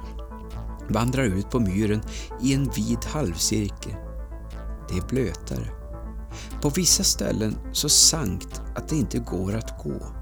vandrar 0.89 1.23
ut 1.23 1.49
på 1.49 1.59
myren 1.59 2.01
i 2.41 2.53
en 2.53 2.69
vid 2.75 3.05
halvcirkel. 3.05 4.08
Det 4.89 4.97
är 4.97 5.07
blötare. 5.07 5.69
På 6.61 6.69
vissa 6.69 7.03
ställen 7.03 7.57
så 7.71 7.89
sankt 7.89 8.61
att 8.75 8.89
det 8.89 8.95
inte 8.95 9.19
går 9.19 9.55
att 9.55 9.83
gå. 9.83 10.15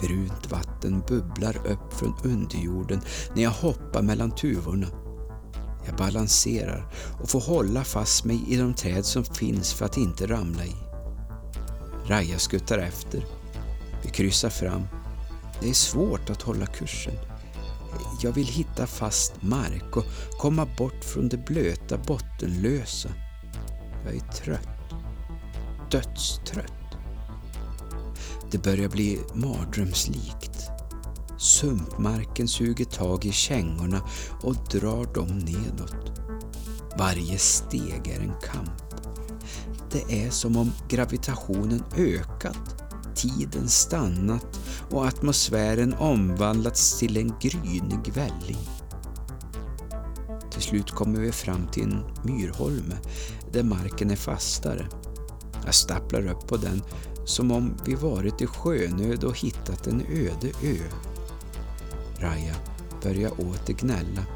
Brunt 0.00 0.50
vatten 0.50 1.02
bubblar 1.08 1.66
upp 1.66 1.94
från 1.94 2.14
underjorden 2.24 3.00
när 3.34 3.42
jag 3.42 3.50
hoppar 3.50 4.02
mellan 4.02 4.30
tuvorna. 4.30 4.86
Jag 5.86 5.96
balanserar 5.96 6.86
och 7.22 7.30
får 7.30 7.40
hålla 7.40 7.84
fast 7.84 8.24
mig 8.24 8.44
i 8.48 8.56
de 8.56 8.74
träd 8.74 9.04
som 9.04 9.24
finns 9.24 9.72
för 9.72 9.84
att 9.84 9.96
inte 9.96 10.26
ramla 10.26 10.64
i. 10.64 10.76
Raja 12.06 12.38
skuttar 12.38 12.78
efter. 12.78 13.26
Vi 14.02 14.10
kryssar 14.10 14.50
fram. 14.50 14.82
Det 15.60 15.68
är 15.68 15.74
svårt 15.74 16.30
att 16.30 16.42
hålla 16.42 16.66
kursen. 16.66 17.14
Jag 18.22 18.32
vill 18.32 18.46
hitta 18.46 18.86
fast 18.86 19.42
mark 19.42 19.96
och 19.96 20.04
komma 20.38 20.68
bort 20.78 21.04
från 21.04 21.28
det 21.28 21.46
blöta 21.46 21.98
bottenlösa. 21.98 23.08
Jag 24.04 24.14
är 24.14 24.20
trött. 24.20 24.68
Dödstrött. 25.90 26.72
Det 28.50 28.58
börjar 28.58 28.88
bli 28.88 29.20
mardrömslikt. 29.34 30.70
Sumpmarken 31.38 32.48
suger 32.48 32.84
tag 32.84 33.24
i 33.24 33.32
kängorna 33.32 34.00
och 34.42 34.54
drar 34.54 35.14
dem 35.14 35.38
nedåt. 35.38 36.20
Varje 36.98 37.38
steg 37.38 38.08
är 38.08 38.20
en 38.20 38.34
kamp. 38.42 38.82
Det 39.90 40.24
är 40.24 40.30
som 40.30 40.56
om 40.56 40.72
gravitationen 40.88 41.84
ökat, 41.96 42.82
tiden 43.14 43.68
stannat 43.68 44.60
och 44.90 45.06
atmosfären 45.06 45.94
omvandlats 45.94 46.98
till 46.98 47.16
en 47.16 47.32
grynig 47.40 48.12
välling. 48.14 48.71
Till 50.62 50.70
slut 50.70 50.90
kommer 50.90 51.20
vi 51.20 51.32
fram 51.32 51.66
till 51.66 51.82
en 51.82 52.04
myrholme 52.24 52.96
där 53.52 53.62
marken 53.62 54.10
är 54.10 54.16
fastare. 54.16 54.86
Jag 55.64 55.74
stapplar 55.74 56.26
upp 56.26 56.46
på 56.46 56.56
den 56.56 56.82
som 57.24 57.50
om 57.50 57.74
vi 57.86 57.94
varit 57.94 58.40
i 58.40 58.46
sjönöd 58.46 59.24
och 59.24 59.38
hittat 59.38 59.86
en 59.86 60.00
öde 60.00 60.48
ö. 60.62 60.76
Raja 62.18 62.54
börjar 63.02 63.30
åter 63.30 63.74
gnälla, 63.74 64.26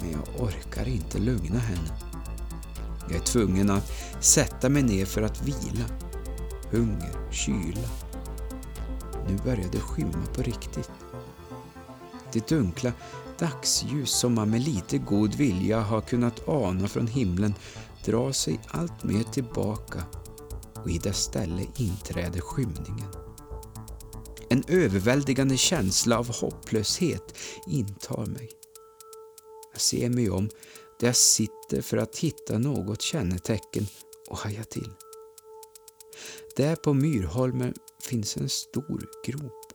men 0.00 0.10
jag 0.12 0.46
orkar 0.46 0.88
inte 0.88 1.18
lugna 1.18 1.58
henne. 1.58 1.90
Jag 3.08 3.16
är 3.16 3.24
tvungen 3.24 3.70
att 3.70 3.92
sätta 4.20 4.68
mig 4.68 4.82
ner 4.82 5.06
för 5.06 5.22
att 5.22 5.42
vila. 5.42 5.84
Hunger, 6.70 7.30
kyla. 7.30 7.88
Nu 9.28 9.36
börjar 9.44 9.68
det 9.72 9.80
skymma 9.80 10.26
på 10.34 10.42
riktigt. 10.42 10.90
Det 12.32 12.48
dunkla 12.48 12.92
dagsljus 13.38 14.10
som 14.10 14.34
man 14.34 14.50
med 14.50 14.60
lite 14.60 14.98
god 14.98 15.34
vilja 15.34 15.80
har 15.80 16.00
kunnat 16.00 16.48
ana 16.48 16.88
från 16.88 17.06
himlen 17.06 17.54
drar 18.04 18.32
sig 18.32 18.60
allt 18.68 19.04
mer 19.04 19.22
tillbaka 19.22 20.04
och 20.74 20.90
i 20.90 20.98
dess 20.98 21.22
ställe 21.22 21.66
inträder 21.76 22.40
skymningen. 22.40 23.08
En 24.48 24.64
överväldigande 24.68 25.56
känsla 25.56 26.18
av 26.18 26.40
hopplöshet 26.40 27.34
intar 27.66 28.26
mig. 28.26 28.50
Jag 29.72 29.80
ser 29.80 30.08
mig 30.08 30.30
om 30.30 30.48
där 31.00 31.06
jag 31.06 31.16
sitter 31.16 31.82
för 31.82 31.96
att 31.96 32.18
hitta 32.18 32.58
något 32.58 33.02
kännetecken 33.02 33.86
och 34.28 34.38
haja 34.38 34.64
till. 34.64 34.90
Där 36.56 36.76
på 36.76 36.94
Myrholmen 36.94 37.74
finns 38.02 38.36
en 38.36 38.48
stor 38.48 39.08
grop. 39.26 39.72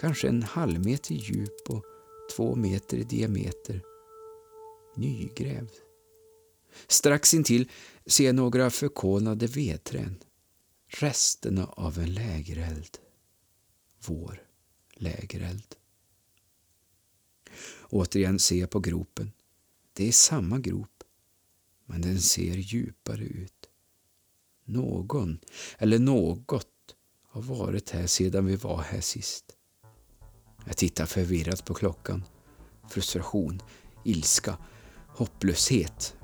Kanske 0.00 0.28
en 0.28 0.42
halv 0.42 0.84
meter 0.84 1.14
djup 1.14 1.70
och 1.70 1.84
två 2.36 2.56
meter 2.56 2.96
i 2.96 3.04
diameter. 3.04 3.82
Nygrävd. 4.96 5.72
Strax 6.86 7.34
intill 7.34 7.70
ser 8.06 8.24
jag 8.24 8.34
några 8.34 8.70
förkolnade 8.70 9.46
vedträn. 9.46 10.22
Resterna 10.86 11.66
av 11.66 11.98
en 11.98 12.14
lägereld. 12.14 12.98
Vår 14.06 14.42
lägereld. 14.94 15.76
Återigen 17.88 18.38
ser 18.38 18.56
jag 18.56 18.70
på 18.70 18.80
gropen. 18.80 19.32
Det 19.92 20.08
är 20.08 20.12
samma 20.12 20.58
grop, 20.58 21.04
men 21.86 22.00
den 22.00 22.20
ser 22.20 22.54
djupare 22.54 23.24
ut. 23.24 23.70
Någon, 24.64 25.38
eller 25.78 25.98
något, 25.98 26.96
har 27.22 27.42
varit 27.42 27.90
här 27.90 28.06
sedan 28.06 28.46
vi 28.46 28.56
var 28.56 28.82
här 28.82 29.00
sist. 29.00 29.56
Jag 30.64 30.76
tittar 30.76 31.06
förvirrat 31.06 31.64
på 31.64 31.74
klockan. 31.74 32.24
Frustration, 32.88 33.62
ilska, 34.04 34.56
hopplöshet. 35.06 36.16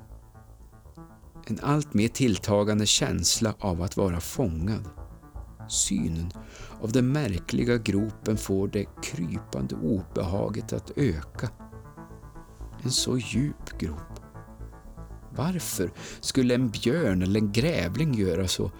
En 1.47 1.61
allt 1.63 1.95
mer 1.95 2.09
tilltagande 2.09 2.87
känsla 2.87 3.55
av 3.59 3.83
att 3.83 3.97
vara 3.97 4.21
fångad. 4.21 4.85
Synen 5.69 6.33
av 6.81 6.93
den 6.93 7.13
märkliga 7.13 7.77
gropen 7.77 8.37
får 8.37 8.69
det 8.69 8.87
krypande 9.03 9.75
obehaget 9.75 10.73
att 10.73 10.91
öka. 10.97 11.51
En 12.83 12.91
så 12.91 13.19
djup 13.19 13.79
grop. 13.79 14.21
Varför 15.31 15.91
skulle 16.21 16.55
en 16.55 16.69
björn 16.69 17.23
eller 17.23 17.41
en 17.41 17.53
grävling 17.53 18.15
göra 18.15 18.49
så? 18.49 18.71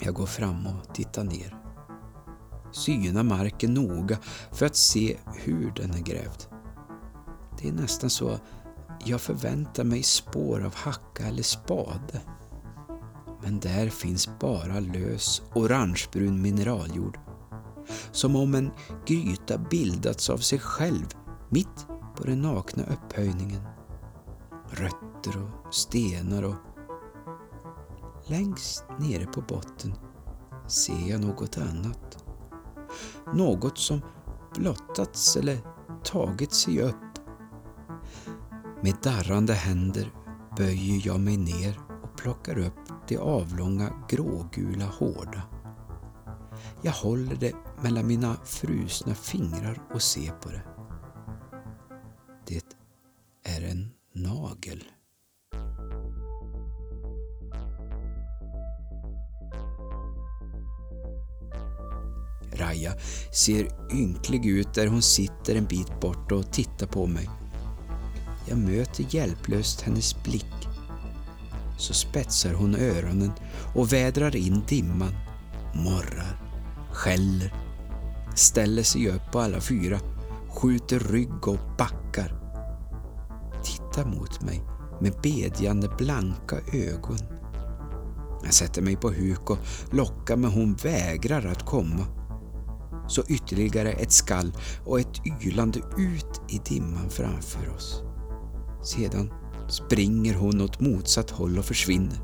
Jag 0.00 0.14
går 0.14 0.26
fram 0.26 0.66
och 0.66 0.94
tittar 0.94 1.24
ner 1.24 1.59
syna 2.72 3.22
marken 3.22 3.74
noga 3.74 4.18
för 4.52 4.66
att 4.66 4.76
se 4.76 5.16
hur 5.34 5.72
den 5.76 5.90
är 5.90 6.00
grävd. 6.00 6.42
Det 7.58 7.68
är 7.68 7.72
nästan 7.72 8.10
så 8.10 8.38
jag 9.04 9.20
förväntar 9.20 9.84
mig 9.84 10.02
spår 10.02 10.64
av 10.64 10.74
hacka 10.74 11.26
eller 11.26 11.42
spade. 11.42 12.20
Men 13.42 13.60
där 13.60 13.88
finns 13.88 14.28
bara 14.40 14.80
lös 14.80 15.42
orangebrun 15.54 16.42
mineraljord. 16.42 17.18
Som 18.12 18.36
om 18.36 18.54
en 18.54 18.70
gryta 19.06 19.58
bildats 19.58 20.30
av 20.30 20.38
sig 20.38 20.58
själv 20.58 21.06
mitt 21.48 21.86
på 22.16 22.24
den 22.24 22.42
nakna 22.42 22.82
upphöjningen. 22.82 23.62
Rötter 24.70 25.42
och 25.42 25.74
stenar 25.74 26.42
och... 26.42 26.54
Längst 28.26 28.84
nere 28.98 29.26
på 29.26 29.40
botten 29.40 29.94
ser 30.66 31.10
jag 31.10 31.20
något 31.20 31.58
annat. 31.58 32.19
Något 33.34 33.78
som 33.78 34.00
blottats 34.54 35.36
eller 35.36 35.58
tagit 36.04 36.52
sig 36.52 36.82
upp. 36.82 36.94
Med 38.82 38.94
darrande 39.02 39.52
händer 39.52 40.12
böjer 40.56 41.02
jag 41.06 41.20
mig 41.20 41.36
ner 41.36 41.80
och 42.02 42.16
plockar 42.18 42.58
upp 42.58 42.80
det 43.08 43.18
avlånga 43.18 44.04
grågula 44.08 44.84
hårda. 44.84 45.42
Jag 46.82 46.92
håller 46.92 47.36
det 47.36 47.54
mellan 47.82 48.06
mina 48.06 48.36
frusna 48.44 49.14
fingrar 49.14 49.82
och 49.94 50.02
ser 50.02 50.30
på 50.32 50.48
det. 50.48 50.62
Det 52.46 52.76
är 53.44 53.70
en 53.70 53.90
nagel. 54.12 54.84
Raja 62.60 62.92
ser 63.32 63.68
ynklig 63.92 64.46
ut 64.46 64.74
där 64.74 64.86
hon 64.86 65.02
sitter 65.02 65.56
en 65.56 65.64
bit 65.64 66.00
bort 66.00 66.32
och 66.32 66.52
tittar 66.52 66.86
på 66.86 67.06
mig. 67.06 67.30
Jag 68.48 68.58
möter 68.58 69.04
hjälplöst 69.10 69.80
hennes 69.80 70.22
blick. 70.24 70.68
Så 71.78 71.94
spetsar 71.94 72.52
hon 72.52 72.74
öronen 72.74 73.32
och 73.74 73.92
vädrar 73.92 74.36
in 74.36 74.62
dimman, 74.68 75.14
morrar, 75.74 76.40
skäller, 76.92 77.54
ställer 78.34 78.82
sig 78.82 79.08
upp 79.08 79.32
på 79.32 79.40
alla 79.40 79.60
fyra, 79.60 80.00
skjuter 80.48 80.98
rygg 80.98 81.48
och 81.48 81.58
backar. 81.78 82.34
Tittar 83.64 84.04
mot 84.04 84.42
mig 84.42 84.62
med 85.00 85.12
bedjande 85.22 85.88
blanka 85.98 86.56
ögon. 86.72 87.18
Jag 88.44 88.54
sätter 88.54 88.82
mig 88.82 88.96
på 88.96 89.10
huk 89.10 89.50
och 89.50 89.58
lockar 89.90 90.36
men 90.36 90.50
hon 90.50 90.74
vägrar 90.74 91.46
att 91.46 91.66
komma. 91.66 92.19
Så 93.10 93.22
ytterligare 93.28 93.92
ett 93.92 94.12
skall 94.12 94.52
och 94.84 95.00
ett 95.00 95.26
ylande 95.42 95.78
ut 95.98 96.40
i 96.48 96.60
dimman 96.68 97.10
framför 97.10 97.74
oss. 97.76 98.02
Sedan 98.82 99.32
springer 99.68 100.34
hon 100.34 100.60
åt 100.60 100.80
motsatt 100.80 101.30
håll 101.30 101.58
och 101.58 101.64
försvinner. 101.64 102.18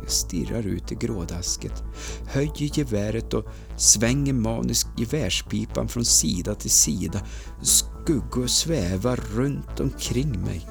Jag 0.00 0.10
stirrar 0.10 0.66
ut 0.66 0.92
i 0.92 0.94
grådasket, 0.94 1.82
höjer 2.26 2.78
geväret 2.78 3.34
och 3.34 3.44
svänger 3.76 4.32
maniskt 4.32 4.88
gevärspipan 4.98 5.88
från 5.88 6.04
sida 6.04 6.54
till 6.54 6.70
sida. 6.70 7.20
Skuggor 7.62 8.46
svävar 8.46 9.16
runt 9.16 9.80
omkring 9.80 10.40
mig. 10.40 10.68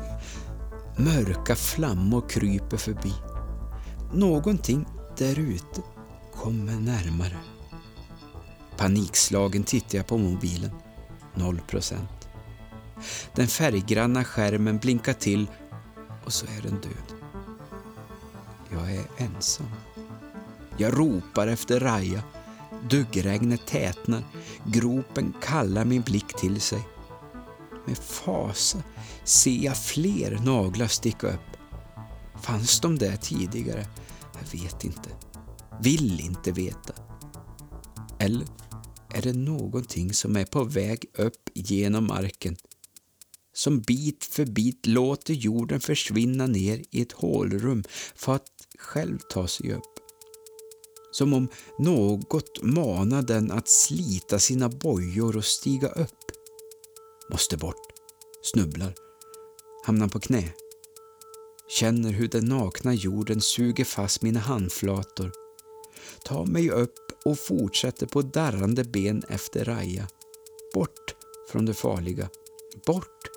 Mörka 0.98 1.56
flammor 1.56 2.30
kryper 2.30 2.78
förbi. 2.78 3.14
Någonting 4.14 4.86
där 5.18 5.40
ute 5.40 5.82
kommer 6.36 6.74
närmare. 6.74 7.55
Panikslagen 8.78 9.64
tittar 9.64 9.98
jag 9.98 10.08
på 10.08 10.18
mobilen. 10.18 10.72
Noll 11.34 11.62
procent. 11.68 12.28
Den 13.34 13.48
färggranna 13.48 14.24
skärmen 14.24 14.78
blinkar 14.78 15.14
till 15.14 15.48
och 16.26 16.34
så 16.34 16.46
är 16.46 16.62
den 16.62 16.82
död. 16.82 17.20
Jag 18.72 18.96
är 18.96 19.06
ensam. 19.18 19.68
Jag 20.78 21.00
ropar 21.00 21.48
efter 21.48 21.80
Raja. 21.80 22.24
Duggregnet 22.90 23.68
tätnar. 23.68 24.24
Gropen 24.66 25.34
kallar 25.42 25.86
min 25.86 26.02
blick 26.02 26.34
till 26.38 26.62
sig. 26.62 26.88
Med 27.86 27.98
fasa 27.98 28.84
ser 29.24 29.66
jag 29.66 29.78
fler 29.78 30.40
naglar 30.44 30.88
sticka 30.88 31.28
upp. 31.28 31.58
Fanns 32.42 32.80
de 32.80 32.98
där 32.98 33.16
tidigare? 33.16 33.88
Jag 34.34 34.60
vet 34.62 34.84
inte. 34.84 35.10
Vill 35.82 36.20
inte 36.20 36.52
veta. 36.52 36.94
Eller 38.20 38.48
är 39.16 39.22
det 39.22 39.34
någonting 39.34 40.14
som 40.14 40.36
är 40.36 40.46
på 40.46 40.64
väg 40.64 41.06
upp 41.14 41.50
genom 41.54 42.08
marken 42.08 42.58
som 43.56 43.82
bit 43.82 44.24
för 44.24 44.46
bit 44.46 44.88
låter 44.88 45.34
jorden 45.34 45.80
försvinna 45.80 46.48
ner 46.48 46.84
i 46.92 47.02
ett 47.02 47.12
hålrum 47.12 47.84
för 48.16 48.36
att 48.36 48.48
själv 48.80 49.20
ta 49.30 49.48
sig 49.48 49.74
upp. 49.74 50.00
Som 51.12 51.34
om 51.34 51.48
något 51.80 52.64
manar 52.64 53.22
den 53.22 53.52
att 53.52 53.70
slita 53.70 54.40
sina 54.40 54.70
bojor 54.70 55.38
och 55.38 55.46
stiga 55.46 55.88
upp. 55.88 56.32
Måste 57.32 57.58
bort. 57.58 57.88
Snubblar. 58.44 58.94
Hamnar 59.86 60.08
på 60.08 60.20
knä. 60.20 60.54
Känner 61.80 62.12
hur 62.12 62.28
den 62.28 62.46
nakna 62.46 62.94
jorden 62.94 63.42
suger 63.42 63.86
fast 63.86 64.22
mina 64.22 64.40
handflator. 64.40 65.32
Tar 66.24 66.46
mig 66.46 66.72
upp 66.72 67.05
och 67.26 67.40
fortsätter 67.40 68.06
på 68.06 68.22
darrande 68.22 68.84
ben 68.84 69.24
efter 69.30 69.66
Raja. 69.66 70.08
Bort 70.74 71.16
från 71.52 71.66
det 71.66 71.74
farliga. 71.74 72.30
Bort 72.86 73.30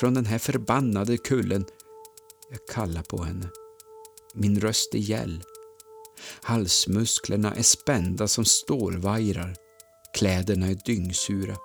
från 0.00 0.14
den 0.14 0.26
här 0.26 0.38
förbannade 0.38 1.16
kullen. 1.16 1.64
Jag 2.50 2.66
kallar 2.66 3.02
på 3.02 3.22
henne. 3.22 3.48
Min 4.34 4.60
röst 4.60 4.94
är 4.94 4.98
gäll. 4.98 5.42
Halsmusklerna 6.42 7.54
är 7.54 7.62
spända 7.62 8.28
som 8.28 8.44
stålvajrar. 8.44 9.56
Kläderna 10.14 10.66
är 10.66 10.78
dyngsura. 10.86 11.56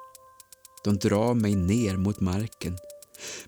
De 0.84 0.98
drar 0.98 1.34
mig 1.34 1.56
ner 1.56 1.98
mot 1.98 2.20
marken. 2.20 2.78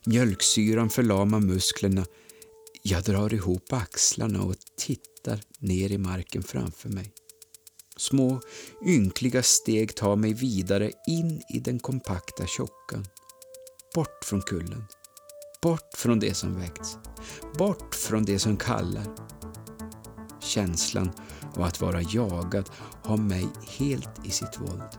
Mjölksyran 0.03 0.89
förlamar 0.89 1.39
musklerna. 1.39 2.05
Jag 2.83 3.03
drar 3.03 3.33
ihop 3.33 3.73
axlarna 3.73 4.43
och 4.43 4.55
tittar 4.77 5.41
ner 5.59 5.91
i 5.91 5.97
marken 5.97 6.43
framför 6.43 6.89
mig. 6.89 7.11
Små 7.97 8.41
ynkliga 8.85 9.43
steg 9.43 9.95
tar 9.95 10.15
mig 10.15 10.33
vidare 10.33 10.91
in 11.07 11.41
i 11.53 11.59
den 11.59 11.79
kompakta 11.79 12.45
tjockan. 12.45 13.05
Bort 13.95 14.25
från 14.25 14.41
kullen. 14.41 14.83
Bort 15.61 15.89
från 15.97 16.19
det 16.19 16.33
som 16.33 16.59
väckts. 16.59 16.97
Bort 17.57 17.95
från 17.95 18.25
det 18.25 18.39
som 18.39 18.57
kallar. 18.57 19.05
Känslan 20.41 21.11
av 21.55 21.63
att 21.63 21.81
vara 21.81 22.01
jagad 22.01 22.69
har 23.03 23.17
mig 23.17 23.47
helt 23.67 24.25
i 24.25 24.29
sitt 24.29 24.59
våld. 24.59 24.97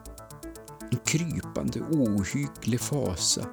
En 0.91 0.99
krypande 0.99 1.81
ohygglig 1.81 2.81
fasa. 2.81 3.47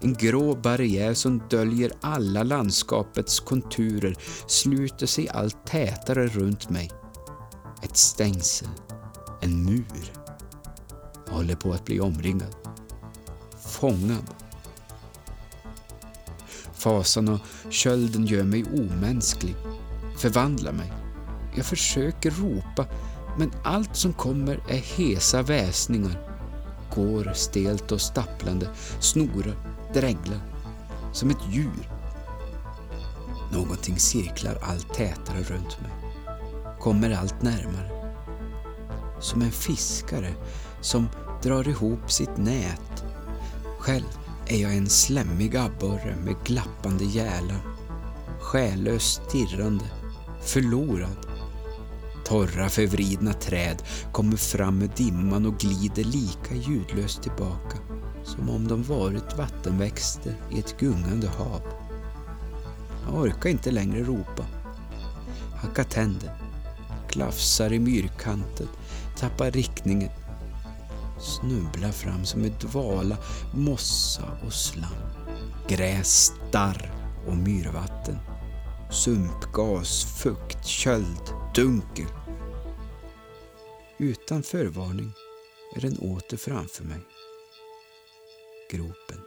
En 0.00 0.14
grå 0.14 0.54
barriär 0.54 1.14
som 1.14 1.42
döljer 1.50 1.92
alla 2.00 2.42
landskapets 2.42 3.40
konturer 3.40 4.16
sluter 4.46 5.06
sig 5.06 5.28
allt 5.28 5.66
tätare 5.66 6.26
runt 6.26 6.70
mig. 6.70 6.90
Ett 7.82 7.96
stängsel. 7.96 8.68
En 9.40 9.64
mur. 9.64 10.12
Jag 11.26 11.32
håller 11.32 11.56
på 11.56 11.72
att 11.72 11.84
bli 11.84 12.00
omringad. 12.00 12.54
Fångad 13.60 14.34
Fasan 16.78 17.28
och 17.28 17.40
kölden 17.70 18.26
gör 18.26 18.44
mig 18.44 18.64
omänsklig, 18.64 19.56
förvandlar 20.16 20.72
mig. 20.72 20.92
Jag 21.56 21.66
försöker 21.66 22.30
ropa, 22.30 22.86
men 23.38 23.52
allt 23.64 23.96
som 23.96 24.12
kommer 24.12 24.60
är 24.68 24.78
hesa 24.78 25.42
väsningar. 25.42 26.38
Går 26.94 27.32
stelt 27.34 27.92
och 27.92 28.00
stapplande, 28.00 28.68
snorar, 29.00 29.56
dränglar. 29.94 30.40
Som 31.12 31.30
ett 31.30 31.48
djur. 31.50 31.90
Någonting 33.52 33.98
cirklar 33.98 34.58
allt 34.62 34.94
tätare 34.94 35.42
runt 35.42 35.80
mig. 35.80 36.07
Kommer 36.88 37.10
allt 37.10 37.42
närmare. 37.42 38.14
Som 39.20 39.42
en 39.42 39.50
fiskare 39.50 40.34
som 40.80 41.08
drar 41.42 41.68
ihop 41.68 42.12
sitt 42.12 42.36
nät. 42.36 43.04
Själv 43.78 44.18
är 44.46 44.56
jag 44.56 44.76
en 44.76 44.88
slemmig 44.88 45.56
abborre 45.56 46.16
med 46.24 46.36
glappande 46.44 47.04
gälar, 47.04 47.60
själlöst 48.40 49.22
stirrande, 49.28 49.84
förlorad, 50.42 51.26
Torra 52.24 52.68
förvridna 52.68 53.32
träd 53.32 53.82
kommer 54.12 54.36
fram 54.36 54.78
med 54.78 54.90
dimman 54.96 55.46
och 55.46 55.58
glider 55.58 56.04
lika 56.04 56.54
ljudlöst 56.54 57.22
tillbaka 57.22 57.78
som 58.24 58.50
om 58.50 58.68
de 58.68 58.82
varit 58.82 59.38
vattenväxter 59.38 60.34
i 60.50 60.58
ett 60.58 60.76
gungande 60.80 61.28
hav. 61.28 61.62
Jag 63.06 63.20
orkar 63.20 63.50
inte 63.50 63.70
längre 63.70 64.02
ropa. 64.02 64.44
Hacka 65.62 65.84
tänder, 65.84 66.47
klafsar 67.08 67.72
i 67.72 67.78
myrkanten, 67.78 68.68
tappar 69.16 69.50
riktningen, 69.50 70.10
snubblar 71.20 71.92
fram 71.92 72.24
som 72.24 72.44
ett 72.44 72.60
dvala, 72.60 73.16
mossa 73.54 74.38
och 74.46 74.52
slam, 74.52 75.12
gräs, 75.68 76.32
starr 76.48 76.92
och 77.26 77.36
myrvatten, 77.36 78.18
sumpgas, 78.90 80.04
fukt, 80.22 80.66
köld, 80.66 81.34
dunkel. 81.54 82.06
Utan 83.98 84.42
förvarning 84.42 85.12
är 85.76 85.80
den 85.80 85.98
åter 85.98 86.36
framför 86.36 86.84
mig. 86.84 87.00
Gropen. 88.70 89.20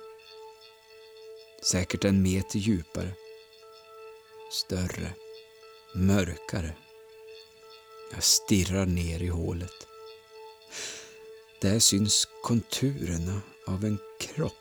Säkert 1.63 2.05
en 2.05 2.21
meter 2.21 2.59
djupare. 2.59 3.13
Större. 4.51 5.13
Mörkare. 5.95 6.75
Jag 8.13 8.23
stirrar 8.23 8.85
ner 8.85 9.23
i 9.23 9.27
hålet. 9.27 9.87
Där 11.61 11.79
syns 11.79 12.27
konturerna 12.43 13.41
av 13.67 13.85
en 13.85 13.97
kropp. 14.19 14.53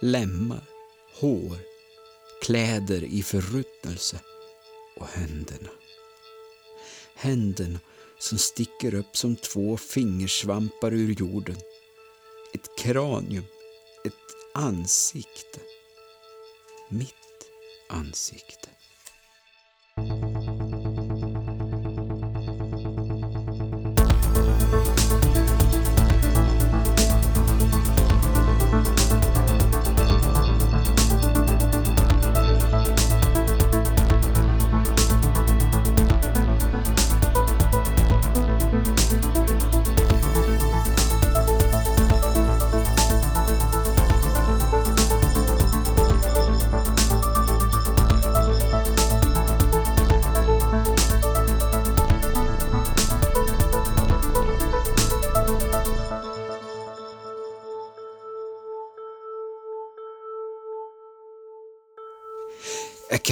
Lemmar, 0.00 0.64
hår, 1.14 1.58
kläder 2.42 3.04
i 3.04 3.22
förruttnelse 3.22 4.20
och 4.96 5.06
händerna. 5.06 5.70
Händerna 7.14 7.80
som 8.18 8.38
sticker 8.38 8.94
upp 8.94 9.16
som 9.16 9.36
två 9.36 9.76
fingersvampar 9.76 10.94
ur 10.94 11.14
jorden. 11.20 11.56
Ett 12.54 12.78
kranium, 12.78 13.44
ett 14.04 14.12
ansikte. 14.54 15.60
Mitt 16.88 17.14
ansikte. 17.88 18.68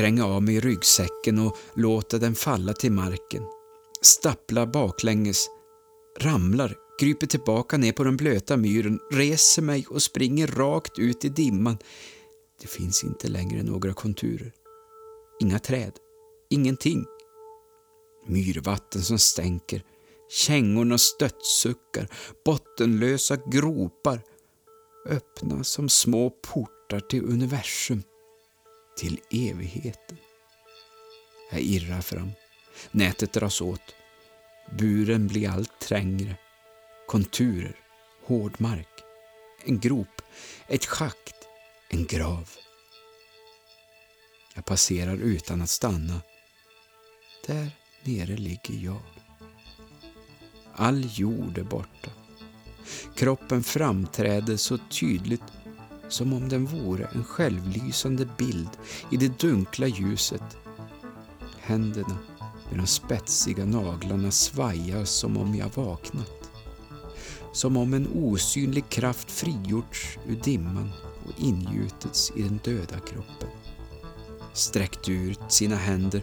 Tränga 0.05 0.27
av 0.27 0.43
mig 0.43 0.61
ryggsäcken 0.61 1.39
och 1.39 1.57
låta 1.75 2.19
den 2.19 2.35
falla 2.35 2.73
till 2.73 2.93
marken. 2.93 3.43
Stapplar 4.03 4.67
baklänges, 4.67 5.47
ramlar, 6.21 6.77
kryper 7.01 7.27
tillbaka 7.27 7.77
ner 7.77 7.93
på 7.93 8.05
den 8.05 8.17
blöta 8.17 8.57
myren, 8.57 9.01
reser 9.13 9.63
mig 9.63 9.87
och 9.91 10.03
springer 10.03 10.47
rakt 10.47 10.99
ut 10.99 11.25
i 11.25 11.29
dimman. 11.29 11.79
Det 12.61 12.67
finns 12.67 13.05
inte 13.05 13.29
längre 13.29 13.63
några 13.63 13.95
konturer. 13.95 14.53
Inga 15.41 15.59
träd. 15.59 15.93
Ingenting. 16.51 17.05
Myrvatten 18.27 19.03
som 19.03 19.19
stänker. 19.19 19.83
Kängorna 20.31 20.99
stöttsuckar. 20.99 22.09
Bottenlösa 22.45 23.37
gropar. 23.37 24.23
Öppna 25.09 25.65
som 25.65 25.89
små 25.89 26.31
portar 26.31 27.01
till 27.01 27.25
universum 27.25 28.03
till 28.97 29.21
evigheten. 29.31 30.19
Jag 31.51 31.61
irrar 31.61 32.01
fram. 32.01 32.33
Nätet 32.91 33.33
dras 33.33 33.61
åt. 33.61 33.95
Buren 34.79 35.27
blir 35.27 35.49
allt 35.49 35.81
trängre. 35.81 36.37
Konturer, 37.07 37.77
hård 38.27 38.55
mark, 38.59 38.89
en 39.65 39.81
grop, 39.81 40.23
ett 40.67 40.85
schakt, 40.85 41.37
en 41.89 42.07
grav. 42.07 42.51
Jag 44.55 44.65
passerar 44.65 45.17
utan 45.17 45.63
att 45.63 45.71
stanna. 45.71 46.21
Där 47.47 47.71
nere 48.03 48.37
ligger 48.37 48.85
jag. 48.85 49.03
All 50.75 51.11
jord 51.19 51.59
är 51.59 51.63
borta. 51.63 52.11
Kroppen 53.17 53.63
framträder 53.63 54.57
så 54.57 54.79
tydligt 54.79 55.43
som 56.09 56.33
om 56.33 56.49
den 56.49 56.67
vore 56.67 57.05
en 57.05 57.25
självlysande 57.25 58.29
bild 58.39 58.71
i 59.11 59.17
det 59.17 59.39
dunkla 59.39 59.87
ljuset. 59.87 60.57
Händerna 61.61 62.19
med 62.71 62.79
de 62.79 62.87
spetsiga 62.87 63.65
naglarna 63.65 64.31
svajar 64.31 65.05
som 65.05 65.37
om 65.37 65.55
jag 65.55 65.71
vaknat. 65.75 66.51
Som 67.53 67.77
om 67.77 67.95
en 67.95 68.09
osynlig 68.15 68.89
kraft 68.89 69.31
frigjorts 69.31 70.19
ur 70.27 70.37
dimman 70.37 70.93
och 71.27 71.41
ingjutits 71.41 72.33
i 72.37 72.43
den 72.43 72.61
döda 72.65 72.99
kroppen. 72.99 73.49
Sträckt 74.53 75.09
ut 75.09 75.41
sina 75.49 75.77
händer 75.77 76.23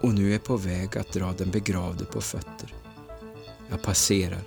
och 0.00 0.14
nu 0.14 0.34
är 0.34 0.38
på 0.38 0.56
väg 0.56 0.98
att 0.98 1.12
dra 1.12 1.32
den 1.32 1.50
begravde 1.50 2.04
på 2.04 2.20
fötter. 2.20 2.74
Jag 3.70 3.82
passerar. 3.82 4.42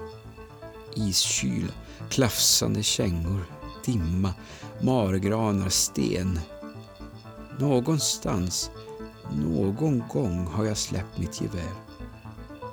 Iskyla, 0.95 1.73
klafsande 2.09 2.83
kängor, 2.83 3.45
dimma, 3.85 4.33
margranar, 4.81 5.69
sten. 5.69 6.39
Någonstans, 7.59 8.71
någon 9.35 10.03
gång 10.13 10.47
har 10.47 10.65
jag 10.65 10.77
släppt 10.77 11.17
mitt 11.17 11.41
gevär. 11.41 11.73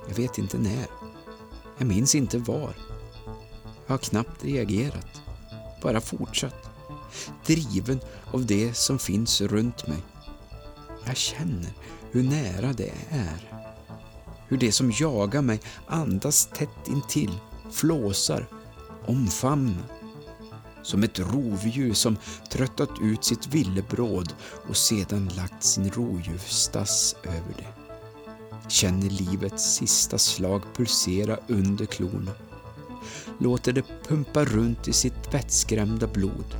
Jag 0.08 0.14
vet 0.14 0.38
inte 0.38 0.58
när. 0.58 0.86
Jag 1.78 1.88
minns 1.88 2.14
inte 2.14 2.38
var. 2.38 2.74
Jag 3.86 3.92
har 3.92 3.98
knappt 3.98 4.44
reagerat. 4.44 5.20
Bara 5.82 6.00
fortsatt. 6.00 6.70
Driven 7.46 8.00
av 8.32 8.46
det 8.46 8.74
som 8.74 8.98
finns 8.98 9.40
runt 9.40 9.86
mig. 9.86 10.02
Jag 11.04 11.16
känner 11.16 11.72
hur 12.10 12.22
nära 12.22 12.72
det 12.72 12.92
är. 13.10 13.64
Hur 14.48 14.58
det 14.58 14.72
som 14.72 14.92
jagar 15.00 15.42
mig 15.42 15.60
andas 15.86 16.46
tätt 16.46 16.88
intill, 16.88 17.38
flåsar, 17.70 18.46
omfamnar 19.06 19.99
som 20.82 21.02
ett 21.02 21.18
rovdjur 21.18 21.94
som 21.94 22.16
tröttat 22.50 22.90
ut 23.02 23.24
sitt 23.24 23.46
villebråd 23.46 24.34
och 24.68 24.76
sedan 24.76 25.30
lagt 25.36 25.62
sin 25.62 25.90
rovdjursstass 25.90 27.16
över 27.24 27.54
det. 27.56 27.66
Känner 28.68 29.10
livets 29.10 29.74
sista 29.74 30.18
slag 30.18 30.62
pulsera 30.74 31.38
under 31.48 31.86
klorna. 31.86 32.32
Låter 33.38 33.72
det 33.72 33.84
pumpa 34.08 34.44
runt 34.44 34.88
i 34.88 34.92
sitt 34.92 35.34
vettskrämda 35.34 36.06
blod. 36.06 36.56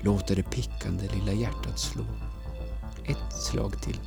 Låter 0.00 0.36
det 0.36 0.42
pickande 0.42 1.08
lilla 1.14 1.32
hjärtat 1.32 1.78
slå. 1.78 2.04
Ett 3.04 3.42
slag 3.42 3.82
till. 3.82 4.00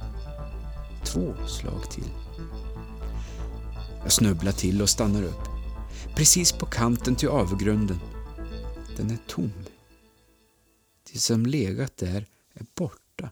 Två 1.03 1.33
slag 1.47 1.91
till. 1.91 2.09
Jag 4.03 4.11
snubblar 4.11 4.51
till 4.51 4.81
och 4.81 4.89
stannar 4.89 5.23
upp. 5.23 5.49
Precis 6.15 6.51
på 6.51 6.65
kanten 6.65 7.15
till 7.15 7.29
avgrunden 7.29 7.99
den 8.99 9.11
är 9.11 9.17
tom. 9.27 9.53
Det 11.11 11.19
som 11.19 11.45
legat 11.45 11.97
där 11.97 12.27
är 12.53 12.65
borta, 12.75 13.31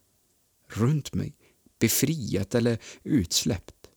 runt 0.68 1.14
mig, 1.14 1.36
befriat 1.80 2.56
eller 2.56 2.80
utsläppt. 3.04 3.90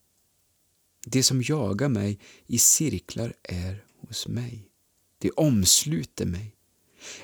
Det 1.07 1.23
som 1.23 1.43
jagar 1.43 1.89
mig 1.89 2.21
i 2.47 2.59
cirklar 2.59 3.35
är 3.43 3.85
hos 4.01 4.29
mig. 4.29 4.71
Det 5.19 5.31
omsluter 5.31 6.27
mig. 6.27 6.57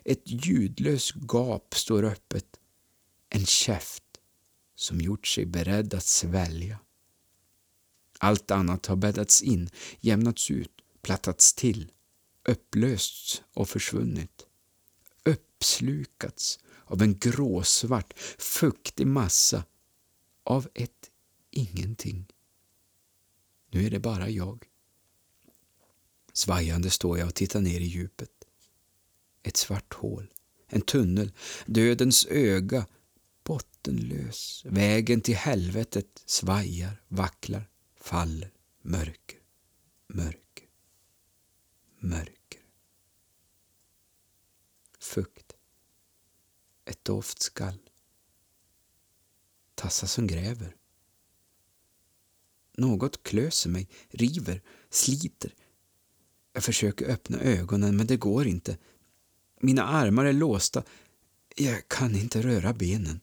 Ett 0.05 0.23
ljudlöst 0.25 1.15
gap 1.15 1.75
står 1.75 2.05
öppet. 2.05 2.61
En 3.29 3.47
käft 3.47 4.05
som 4.75 5.01
gjort 5.01 5.27
sig 5.27 5.47
beredd 5.47 5.95
att 5.95 6.07
svälja. 6.07 6.79
Allt 8.19 8.51
annat 8.51 8.87
har 8.87 8.97
bäddats 8.97 9.43
in, 9.43 9.71
jämnats 10.01 10.51
ut, 10.51 10.73
plattats 11.03 11.55
till 11.55 11.93
upplösts 12.47 13.43
och 13.55 13.69
försvunnit. 13.69 14.47
Uppslukats 15.25 16.59
av 16.85 17.03
en 17.03 17.19
gråsvart, 17.19 18.19
fuktig 18.39 19.07
massa 19.07 19.65
av 20.43 20.69
ett 20.75 21.11
ingenting. 21.51 22.27
Nu 23.71 23.87
är 23.87 23.91
det 23.91 24.01
bara 24.01 24.29
jag. 24.29 24.65
Svajande 26.33 26.91
står 26.91 27.19
jag 27.19 27.29
och 27.29 27.35
tittar 27.35 27.61
ner 27.61 27.81
i 27.81 27.85
djupet. 27.85 28.31
Ett 29.43 29.57
svart 29.57 29.95
hål, 29.95 30.33
en 30.67 30.81
tunnel, 30.81 31.33
dödens 31.67 32.27
öga, 32.27 32.87
bottenlös. 33.45 34.63
Vägen 34.65 35.21
till 35.21 35.37
helvetet 35.37 36.23
svajar, 36.27 37.03
vacklar, 37.09 37.69
faller, 38.01 38.53
mörker, 38.83 39.41
mörker. 40.07 40.47
Fukt. 45.07 45.57
Ett 46.87 47.05
dovt 47.05 47.43
skall. 47.43 47.79
Tassa 49.75 50.07
som 50.07 50.27
gräver. 50.27 50.77
Något 52.77 53.23
klöser 53.23 53.71
mig, 53.71 53.89
river, 54.09 54.63
sliter. 54.91 55.55
Jag 56.53 56.65
försöker 56.65 57.11
öppna 57.11 57.39
ögonen, 57.39 57.97
men 57.97 58.07
det 58.07 58.17
går 58.17 58.47
inte. 58.47 58.79
Mina 59.61 59.85
armar 59.85 60.25
är 60.25 60.33
låsta. 60.33 60.83
Jag 61.57 61.89
kan 61.89 62.17
inte 62.17 62.43
röra 62.43 62.73
benen. 62.73 63.21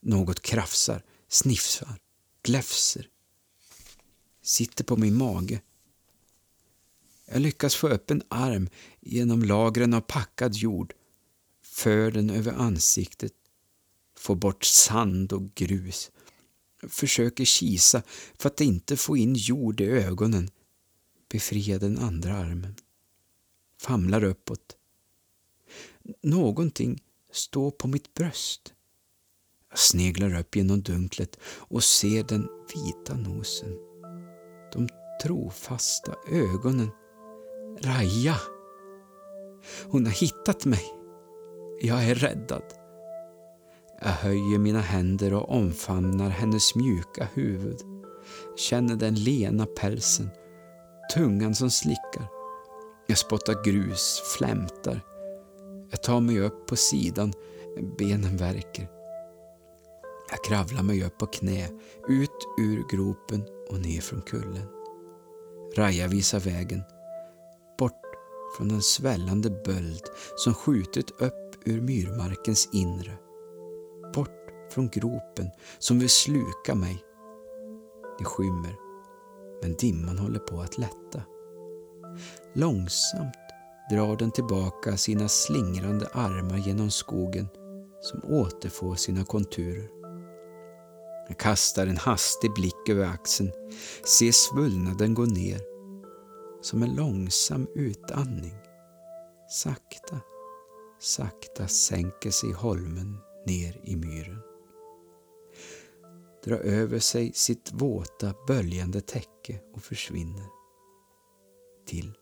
Något 0.00 0.40
krafsar, 0.40 1.04
snifsar, 1.28 2.00
gläfser. 2.42 3.08
Sitter 4.42 4.84
på 4.84 4.96
min 4.96 5.16
mage. 5.16 5.60
Jag 7.26 7.40
lyckas 7.40 7.74
få 7.74 7.88
upp 7.88 8.10
en 8.10 8.22
arm 8.28 8.68
genom 9.00 9.42
lagren 9.42 9.94
av 9.94 10.00
packad 10.00 10.54
jord. 10.54 10.94
För 11.72 12.10
den 12.10 12.30
över 12.30 12.52
ansiktet. 12.52 13.32
får 14.18 14.36
bort 14.36 14.64
sand 14.64 15.32
och 15.32 15.54
grus. 15.54 16.10
Försöker 16.88 17.44
kisa 17.44 18.02
för 18.38 18.48
att 18.48 18.60
inte 18.60 18.96
få 18.96 19.16
in 19.16 19.34
jord 19.34 19.80
i 19.80 19.84
ögonen. 19.84 20.50
Befria 21.28 21.78
den 21.78 21.98
andra 21.98 22.34
armen. 22.36 22.74
Famlar 23.80 24.24
uppåt. 24.24 24.76
Någonting 26.22 27.02
står 27.32 27.70
på 27.70 27.88
mitt 27.88 28.14
bröst. 28.14 28.74
Jag 29.70 29.78
sneglar 29.78 30.40
upp 30.40 30.56
genom 30.56 30.82
dunklet 30.82 31.38
och 31.44 31.84
ser 31.84 32.24
den 32.24 32.48
vita 32.74 33.14
nosen. 33.14 33.76
De 34.72 34.88
trofasta 35.22 36.14
ögonen. 36.30 36.90
Raja! 37.82 38.36
Hon 39.84 40.06
har 40.06 40.12
hittat 40.12 40.64
mig. 40.64 41.01
Jag 41.80 42.04
är 42.04 42.14
räddad. 42.14 42.62
Jag 44.00 44.08
höjer 44.08 44.58
mina 44.58 44.80
händer 44.80 45.34
och 45.34 45.50
omfamnar 45.56 46.28
hennes 46.28 46.74
mjuka 46.74 47.28
huvud. 47.34 47.80
Känner 48.56 48.96
den 48.96 49.14
lena 49.14 49.66
pälsen, 49.66 50.30
tungan 51.14 51.54
som 51.54 51.70
slickar. 51.70 52.26
Jag 53.06 53.18
spottar 53.18 53.64
grus, 53.64 54.22
flämtar. 54.38 55.00
Jag 55.90 56.02
tar 56.02 56.20
mig 56.20 56.40
upp 56.40 56.66
på 56.66 56.76
sidan, 56.76 57.32
benen 57.98 58.36
värker. 58.36 58.88
Jag 60.30 60.44
kravlar 60.44 60.82
mig 60.82 61.04
upp 61.04 61.18
på 61.18 61.26
knä, 61.26 61.68
ut 62.08 62.46
ur 62.58 62.96
gropen 62.96 63.44
och 63.70 63.78
ner 63.78 64.00
från 64.00 64.22
kullen. 64.22 64.66
Raja 65.76 66.08
visar 66.08 66.40
vägen, 66.40 66.82
bort 67.78 68.02
från 68.56 68.68
den 68.68 68.82
svällande 68.82 69.50
böld 69.50 70.02
som 70.36 70.54
skjutit 70.54 71.10
upp 71.10 71.41
ur 71.64 71.80
myrmarkens 71.80 72.68
inre. 72.72 73.18
Bort 74.14 74.52
från 74.70 74.88
gropen 74.88 75.50
som 75.78 75.98
vill 75.98 76.10
sluka 76.10 76.74
mig. 76.74 77.04
Det 78.18 78.24
skymmer, 78.24 78.76
men 79.62 79.74
dimman 79.74 80.18
håller 80.18 80.38
på 80.38 80.60
att 80.60 80.78
lätta. 80.78 81.22
Långsamt 82.54 83.34
drar 83.90 84.16
den 84.16 84.30
tillbaka 84.30 84.96
sina 84.96 85.28
slingrande 85.28 86.06
armar 86.12 86.56
genom 86.56 86.90
skogen 86.90 87.48
som 88.00 88.24
återfår 88.24 88.94
sina 88.94 89.24
konturer. 89.24 89.88
Jag 91.28 91.38
kastar 91.38 91.86
en 91.86 91.96
hastig 91.96 92.54
blick 92.54 92.88
över 92.88 93.04
axeln, 93.04 93.52
ser 94.18 94.32
svullnaden 94.32 95.14
gå 95.14 95.24
ner. 95.24 95.60
Som 96.62 96.82
en 96.82 96.94
långsam 96.94 97.66
utandning. 97.74 98.54
Sakta, 99.48 100.20
sakta 101.02 101.68
sänker 101.68 102.30
sig 102.30 102.52
holmen 102.52 103.16
ner 103.46 103.80
i 103.84 103.96
myren. 103.96 104.38
Drar 106.44 106.58
över 106.58 106.98
sig 106.98 107.32
sitt 107.34 107.72
våta, 107.72 108.34
böljande 108.46 109.00
täcke 109.00 109.60
och 109.74 109.82
försvinner. 109.82 110.46
Till 111.86 112.14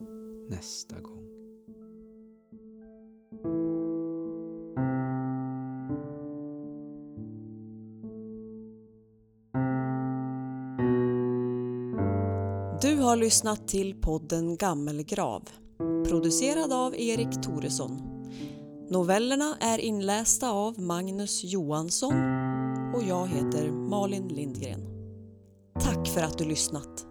nästa 0.49 1.01
gång. 1.01 1.27
Du 12.83 12.97
har 12.97 13.17
lyssnat 13.17 13.69
till 13.69 13.95
podden 14.01 14.57
Gammelgrav, 14.57 15.49
producerad 15.79 16.73
av 16.73 16.95
Erik 16.95 17.43
Toresson. 17.43 18.10
Novellerna 18.91 19.57
är 19.61 19.79
inlästa 19.79 20.51
av 20.51 20.81
Magnus 20.81 21.45
Johansson 21.45 22.15
och 22.95 23.03
jag 23.03 23.27
heter 23.27 23.71
Malin 23.71 24.29
Lindgren. 24.29 24.81
Tack 25.81 26.09
för 26.09 26.21
att 26.21 26.39
du 26.39 26.45
lyssnat! 26.45 27.10